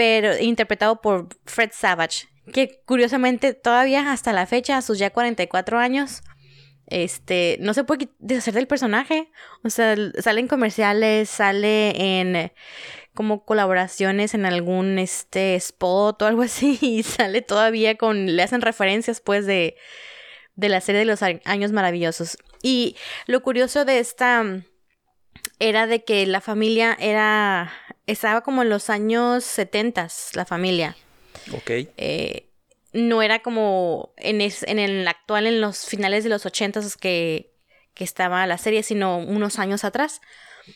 [0.00, 5.78] pero interpretado por Fred Savage, que curiosamente todavía hasta la fecha, a sus ya 44
[5.78, 6.22] años,
[6.86, 9.30] este, no se puede deshacer del personaje.
[9.62, 12.50] O sea, sale en comerciales, sale en
[13.12, 18.62] como colaboraciones en algún este spot o algo así y sale todavía con le hacen
[18.62, 19.76] referencias pues de
[20.54, 22.38] de la serie de los años maravillosos.
[22.62, 22.96] Y
[23.26, 24.62] lo curioso de esta
[25.58, 27.70] era de que la familia era
[28.10, 30.96] estaba como en los años 70 la familia.
[31.52, 31.70] Ok.
[31.96, 32.50] Eh,
[32.92, 37.54] no era como en, es- en el actual, en los finales de los 80 que,
[37.94, 40.20] que estaba la serie, sino unos años atrás.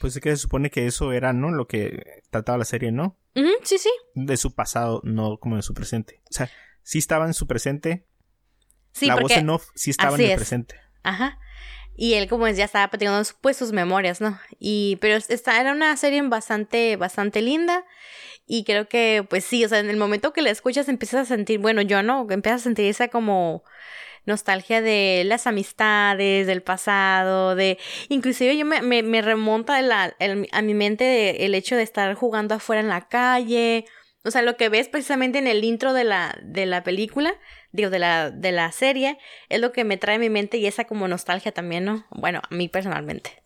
[0.00, 1.50] Pues es que se supone que eso era, ¿no?
[1.50, 3.18] Lo que trataba la serie, ¿no?
[3.64, 3.90] Sí, sí.
[4.14, 6.20] De su pasado, no como de su presente.
[6.30, 6.48] O sea,
[6.82, 8.06] sí estaba en su presente.
[8.92, 10.38] Sí, la porque voz en off sí estaba así en el es.
[10.38, 10.76] presente.
[11.02, 11.38] Ajá.
[11.96, 14.38] Y él como ya estaba platicando pues sus memorias, ¿no?
[14.58, 17.84] Y pero esta era una serie bastante bastante linda
[18.46, 21.36] y creo que pues sí, o sea, en el momento que la escuchas empiezas a
[21.36, 23.64] sentir, bueno, yo no, empiezas a sentir esa como
[24.26, 27.78] nostalgia de las amistades, del pasado, de
[28.08, 30.14] inclusive yo me, me, me remonta la-
[30.52, 33.84] a mi mente el hecho de estar jugando afuera en la calle,
[34.24, 37.34] o sea, lo que ves precisamente en el intro de la, de la película,
[37.74, 39.18] digo, de la, de la serie,
[39.48, 42.06] es lo que me trae a mi mente y esa como nostalgia también, ¿no?
[42.10, 43.42] Bueno, a mí personalmente.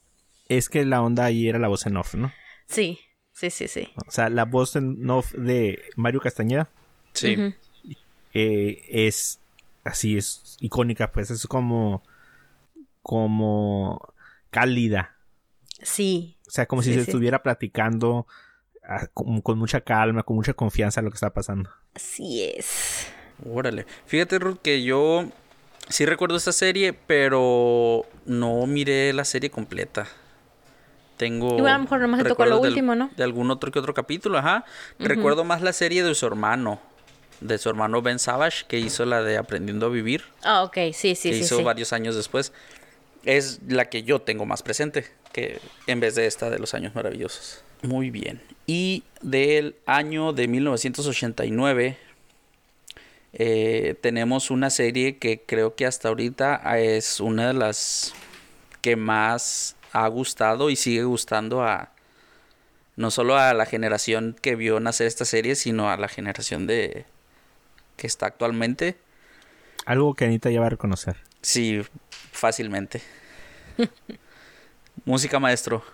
[0.49, 2.31] Es que la onda ahí era la voz en off, ¿no?
[2.67, 3.01] Sí,
[3.33, 3.89] sí, sí, sí.
[4.07, 6.69] O sea, la voz en off de Mario Castañeda
[7.15, 7.37] Sí.
[8.35, 9.41] Eh, es
[9.83, 12.03] así, es icónica, pues es como
[13.03, 14.13] como
[14.51, 15.17] cálida.
[15.83, 16.37] Sí.
[16.47, 17.11] O sea, como si Sí, se sí.
[17.11, 18.27] estuviera platicando
[18.87, 21.71] ah, con, con mucha calma, con mucha confianza lo que está pasando.
[21.95, 23.11] Así es.
[23.45, 23.87] Órale.
[24.07, 25.27] Fíjate, Ruth, que yo
[25.89, 30.07] sí recuerdo esta serie, pero no miré la serie completa.
[31.17, 31.57] Tengo.
[31.57, 33.11] Igual a lo mejor nomás te tocó lo del- último, ¿no?
[33.17, 34.65] De algún otro que otro capítulo, ajá.
[34.99, 36.81] Recuerdo más la serie de su hermano.
[37.41, 40.25] De su hermano Ben Savage, que hizo la de Aprendiendo a Vivir.
[40.43, 41.41] Ah, ok, sí, sí, que sí.
[41.45, 41.63] hizo sí.
[41.63, 42.53] varios años después.
[43.25, 46.95] Es la que yo tengo más presente que en vez de esta de los años
[46.97, 47.63] maravillosos.
[47.83, 48.41] Muy bien.
[48.67, 51.97] Y del año de 1989
[53.41, 58.13] eh, tenemos una serie que creo que hasta ahorita es una de las
[58.81, 61.93] que más ha gustado y sigue gustando a
[62.97, 67.07] no solo a la generación que vio nacer esta serie, sino a la generación de
[67.97, 68.99] que está actualmente.
[69.87, 71.17] Algo que Anita ya va a reconocer.
[71.41, 71.81] Sí,
[72.33, 73.01] fácilmente.
[75.05, 75.85] Música maestro.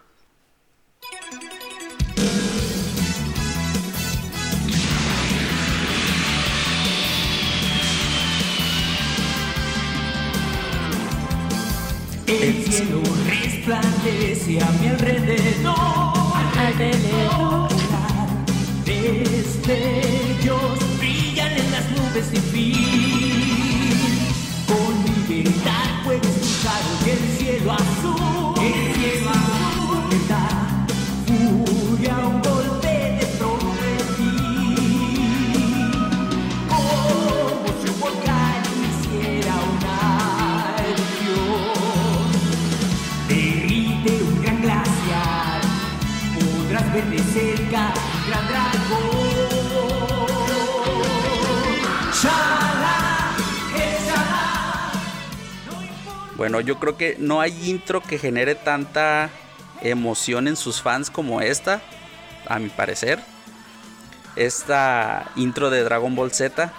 [12.42, 15.74] El cielo resplandece a mi alrededor.
[16.58, 17.68] Alrededor.
[18.84, 20.18] Destellos
[20.98, 23.13] brillan en las nubes sin fin.
[46.94, 47.92] Ver de cerca
[48.28, 49.24] gran dragón.
[56.36, 59.30] Bueno, yo creo que no hay intro que genere tanta
[59.82, 61.80] emoción en sus fans como esta,
[62.46, 63.20] a mi parecer.
[64.36, 66.72] Esta intro de Dragon Ball Z,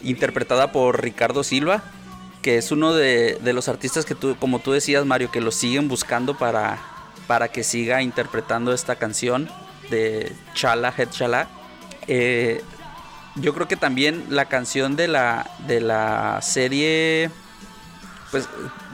[0.00, 1.82] interpretada por Ricardo Silva,
[2.42, 5.52] que es uno de, de los artistas que tú, como tú decías, Mario, que lo
[5.52, 6.78] siguen buscando para,
[7.30, 9.48] para que siga interpretando esta canción
[9.88, 11.46] de Chala Head Chala.
[12.08, 12.60] Eh,
[13.36, 17.30] yo creo que también la canción de la, de la serie
[18.32, 18.48] pues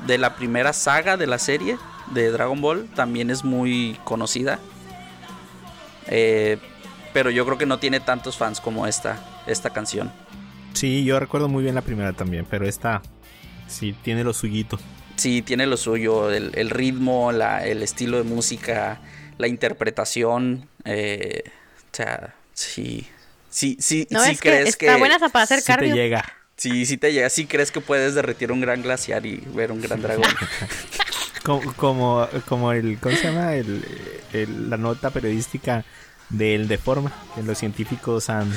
[0.06, 1.78] de la primera saga de la serie
[2.12, 4.58] de Dragon Ball también es muy conocida.
[6.06, 6.58] Eh,
[7.14, 10.12] pero yo creo que no tiene tantos fans como esta, esta canción.
[10.74, 13.00] Sí, yo recuerdo muy bien la primera también, pero esta
[13.66, 14.78] sí tiene lo suyito.
[15.16, 19.00] Sí, tiene lo suyo, el, el ritmo, la- el estilo de música,
[19.38, 20.68] la interpretación.
[20.84, 21.42] eh,
[21.92, 23.06] o sea, sí.
[23.50, 24.96] Sí, sí, No, sí es que crees está que.
[24.98, 26.24] buena hasta para hacer Sí te llega.
[26.56, 27.30] Sí, sí te llega.
[27.30, 30.24] Sí crees que puedes derretir un gran glaciar y ver un gran dragón.
[31.42, 33.54] Como, como, como el, ¿cómo se llama?
[33.54, 33.84] El,
[34.32, 35.84] el- la nota periodística
[36.28, 38.50] del Deforma, que los científicos han,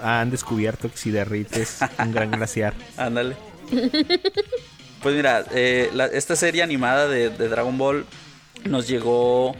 [0.00, 2.72] han descubierto que si derrites un gran glaciar.
[2.96, 3.34] Ándale.
[5.02, 8.04] Pues mira, eh, la- esta serie animada de, Dragon Ball
[8.64, 9.56] nos llegó,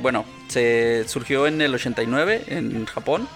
[0.00, 3.28] bueno, se surgió en el 89 en Japón,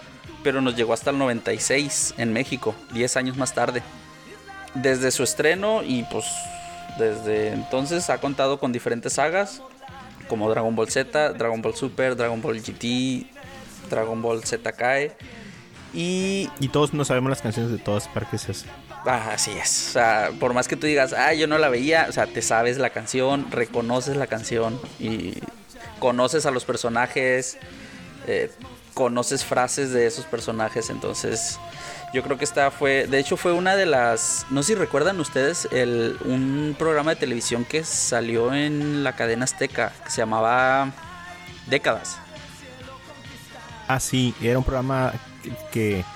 [0.43, 3.83] pero nos llegó hasta el 96 en México, 10 años más tarde.
[4.75, 6.25] Desde su estreno y pues
[6.99, 9.63] desde entonces ha contado con diferentes sagas,
[10.29, 13.27] como Dragon Ball Z, Dragon Ball Super, Dragon Ball GT,
[13.91, 15.13] Dragon Ball Z Kai.
[15.95, 18.09] Y Y todos no sabemos las canciones de todas.
[18.49, 18.65] Es.
[19.07, 19.89] Ah, así es.
[19.89, 22.43] O sea, por más que tú digas, ah, yo no la veía, o sea, te
[22.43, 25.35] sabes la canción, reconoces la canción y
[26.01, 27.57] conoces a los personajes,
[28.27, 28.51] eh,
[28.95, 30.91] conoces frases de esos personajes.
[30.91, 31.61] Entonces,
[32.13, 35.21] yo creo que esta fue, de hecho, fue una de las, no sé si recuerdan
[35.21, 40.91] ustedes, el, un programa de televisión que salió en la cadena Azteca que se llamaba
[41.69, 42.19] Décadas.
[43.87, 45.13] Ah, sí, era un programa
[45.45, 46.16] que, que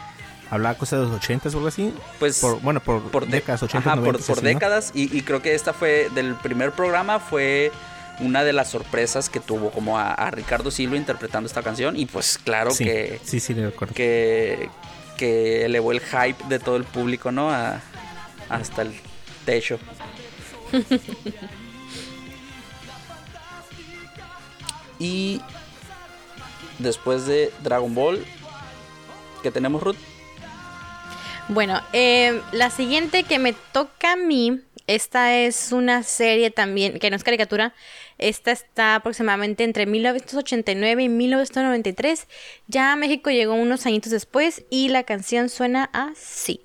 [0.50, 1.94] hablaba cosas de los 80 o algo así.
[2.18, 4.26] Pues Por- bueno, por, por décadas, 80, Ajá, por, 90.
[4.26, 4.48] por así, ¿no?
[4.48, 7.70] décadas y, y creo que esta fue del primer programa fue
[8.18, 12.04] una de las sorpresas que tuvo como a, a Ricardo Silva interpretando esta canción y
[12.06, 13.54] pues claro Sí, que sí, sí,
[13.94, 14.68] que
[15.16, 17.80] que elevó el hype de todo el público no a,
[18.50, 18.92] hasta el
[19.46, 19.78] techo
[24.98, 25.40] y
[26.78, 28.24] después de Dragon Ball
[29.42, 29.96] que tenemos Ruth
[31.52, 37.10] Bueno, eh, la siguiente que me toca a mí, esta es una serie también, que
[37.10, 37.74] no es caricatura,
[38.18, 42.28] esta está aproximadamente entre 1989 y 1993.
[42.68, 46.60] Ya México llegó unos añitos después y la canción suena así.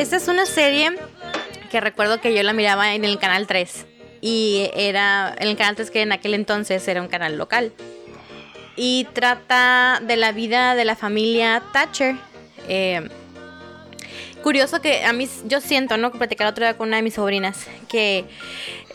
[0.00, 0.92] Esta es una serie
[1.70, 3.84] que recuerdo que yo la miraba en el canal 3.
[4.22, 7.74] Y era en el canal 3 que en aquel entonces era un canal local.
[8.76, 12.16] Y trata de la vida de la familia Thatcher.
[12.66, 13.10] Eh,
[14.42, 16.12] curioso que a mí, yo siento, ¿no?
[16.12, 18.24] Platicar otro día con una de mis sobrinas, que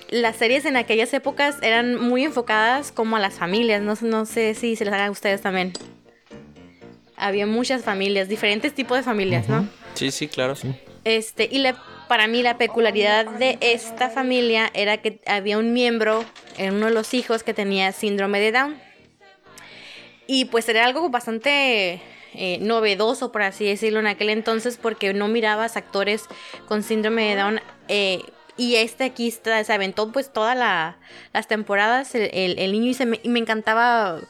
[0.09, 3.79] las series en aquellas épocas eran muy enfocadas como a las familias.
[3.79, 5.71] No, no sé si se les haga a ustedes también.
[7.15, 9.69] Había muchas familias, diferentes tipos de familias, ¿no?
[9.93, 10.55] Sí, sí, claro.
[11.05, 16.25] Este, y la, para mí la peculiaridad de esta familia era que había un miembro,
[16.57, 18.81] en uno de los hijos, que tenía síndrome de Down.
[20.27, 22.01] Y pues era algo bastante
[22.33, 26.25] eh, novedoso, por así decirlo, en aquel entonces, porque no mirabas actores
[26.67, 27.61] con síndrome de Down.
[27.87, 28.19] eh,
[28.57, 30.97] y este aquí está- se aventó pues todas la-
[31.33, 34.21] las temporadas, el, el- niño, y, se me, y me encantaba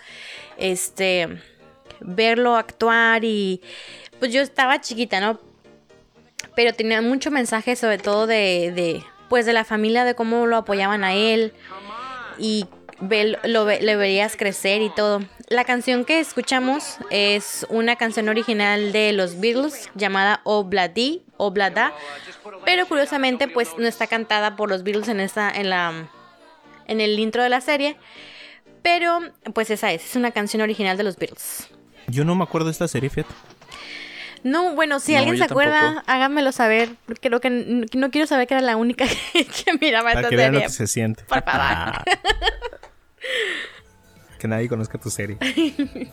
[0.58, 1.28] este
[2.02, 3.62] verlo actuar y
[4.20, 5.40] pues yo estaba chiquita, ¿no?
[6.56, 10.58] Pero tenía mucho mensaje sobre todo de, de pues de la familia, de cómo lo
[10.58, 11.54] apoyaban a él
[12.38, 12.66] y
[13.44, 15.22] lo, le verías crecer y todo.
[15.50, 21.94] La canción que escuchamos es una canción original de los Beatles llamada Obladi, Oblada,
[22.64, 26.10] pero curiosamente pues no está cantada por los Beatles en esta en la
[26.88, 27.98] en el intro de la serie,
[28.82, 29.20] pero
[29.54, 31.68] pues esa es, es una canción original de los Beatles.
[32.08, 33.34] Yo no me acuerdo de esta serie, fíjate.
[34.46, 36.06] No, bueno, si No, alguien se acuerda, tampoco.
[36.08, 36.90] háganmelo saber.
[37.20, 37.50] Creo que
[37.96, 40.62] no quiero saber que era la única que, que miraba Para esta que vean lo
[40.62, 41.24] que se siente.
[41.24, 42.04] Por favor.
[44.40, 45.38] que nadie conozca tu serie.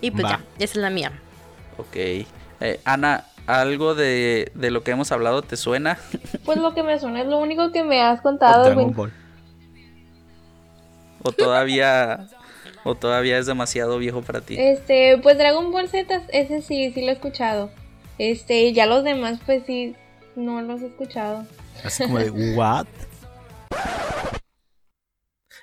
[0.00, 0.30] y pues Va.
[0.30, 1.12] ya, esa es la mía.
[1.78, 1.94] Ok.
[1.96, 2.26] Eh,
[2.84, 5.96] Ana, ¿algo de, de lo que hemos hablado te suena?
[6.44, 8.64] Pues lo que me suena es lo único que me has contado.
[8.64, 8.92] Dragon.
[8.92, 9.12] Ball.
[11.22, 12.26] ¿O todavía,
[12.84, 14.56] o todavía es demasiado viejo para ti?
[14.58, 17.70] Este, pues Dragon Ball Z, ese sí, sí lo he escuchado.
[18.18, 19.94] Este, ya los demás, pues sí,
[20.36, 21.46] no los he escuchado.
[21.84, 22.86] Así como de, ¿what?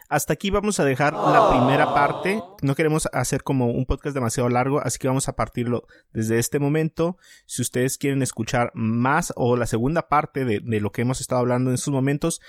[0.09, 2.41] Hasta aquí vamos a dejar la primera parte.
[2.61, 6.59] No queremos hacer como un podcast demasiado largo, así que vamos a partirlo desde este
[6.59, 7.17] momento.
[7.45, 11.41] Si ustedes quieren escuchar más o la segunda parte de, de lo que hemos estado
[11.41, 12.39] hablando en estos momentos,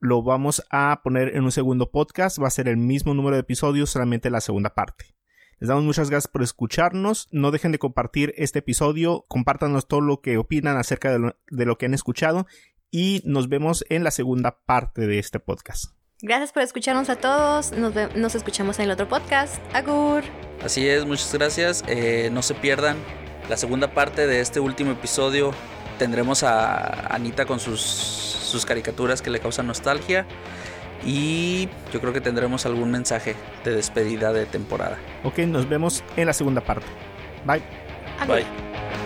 [0.00, 2.40] lo vamos a poner en un segundo podcast.
[2.40, 5.16] Va a ser el mismo número de episodios, solamente la segunda parte.
[5.58, 7.28] Les damos muchas gracias por escucharnos.
[7.32, 9.24] No dejen de compartir este episodio.
[9.28, 12.46] Compártanos todo lo que opinan acerca de lo, de lo que han escuchado.
[12.90, 15.96] Y nos vemos en la segunda parte de este podcast.
[16.22, 17.72] Gracias por escucharnos a todos.
[17.72, 19.56] Nos escuchamos en el otro podcast.
[19.74, 20.24] Agur.
[20.62, 21.84] Así es, muchas gracias.
[21.88, 22.96] Eh, no se pierdan
[23.48, 25.52] la segunda parte de este último episodio.
[25.98, 30.26] Tendremos a Anita con sus, sus caricaturas que le causan nostalgia.
[31.04, 34.98] Y yo creo que tendremos algún mensaje de despedida de temporada.
[35.24, 36.86] Ok, nos vemos en la segunda parte.
[37.44, 37.62] Bye.
[38.26, 39.05] Bye.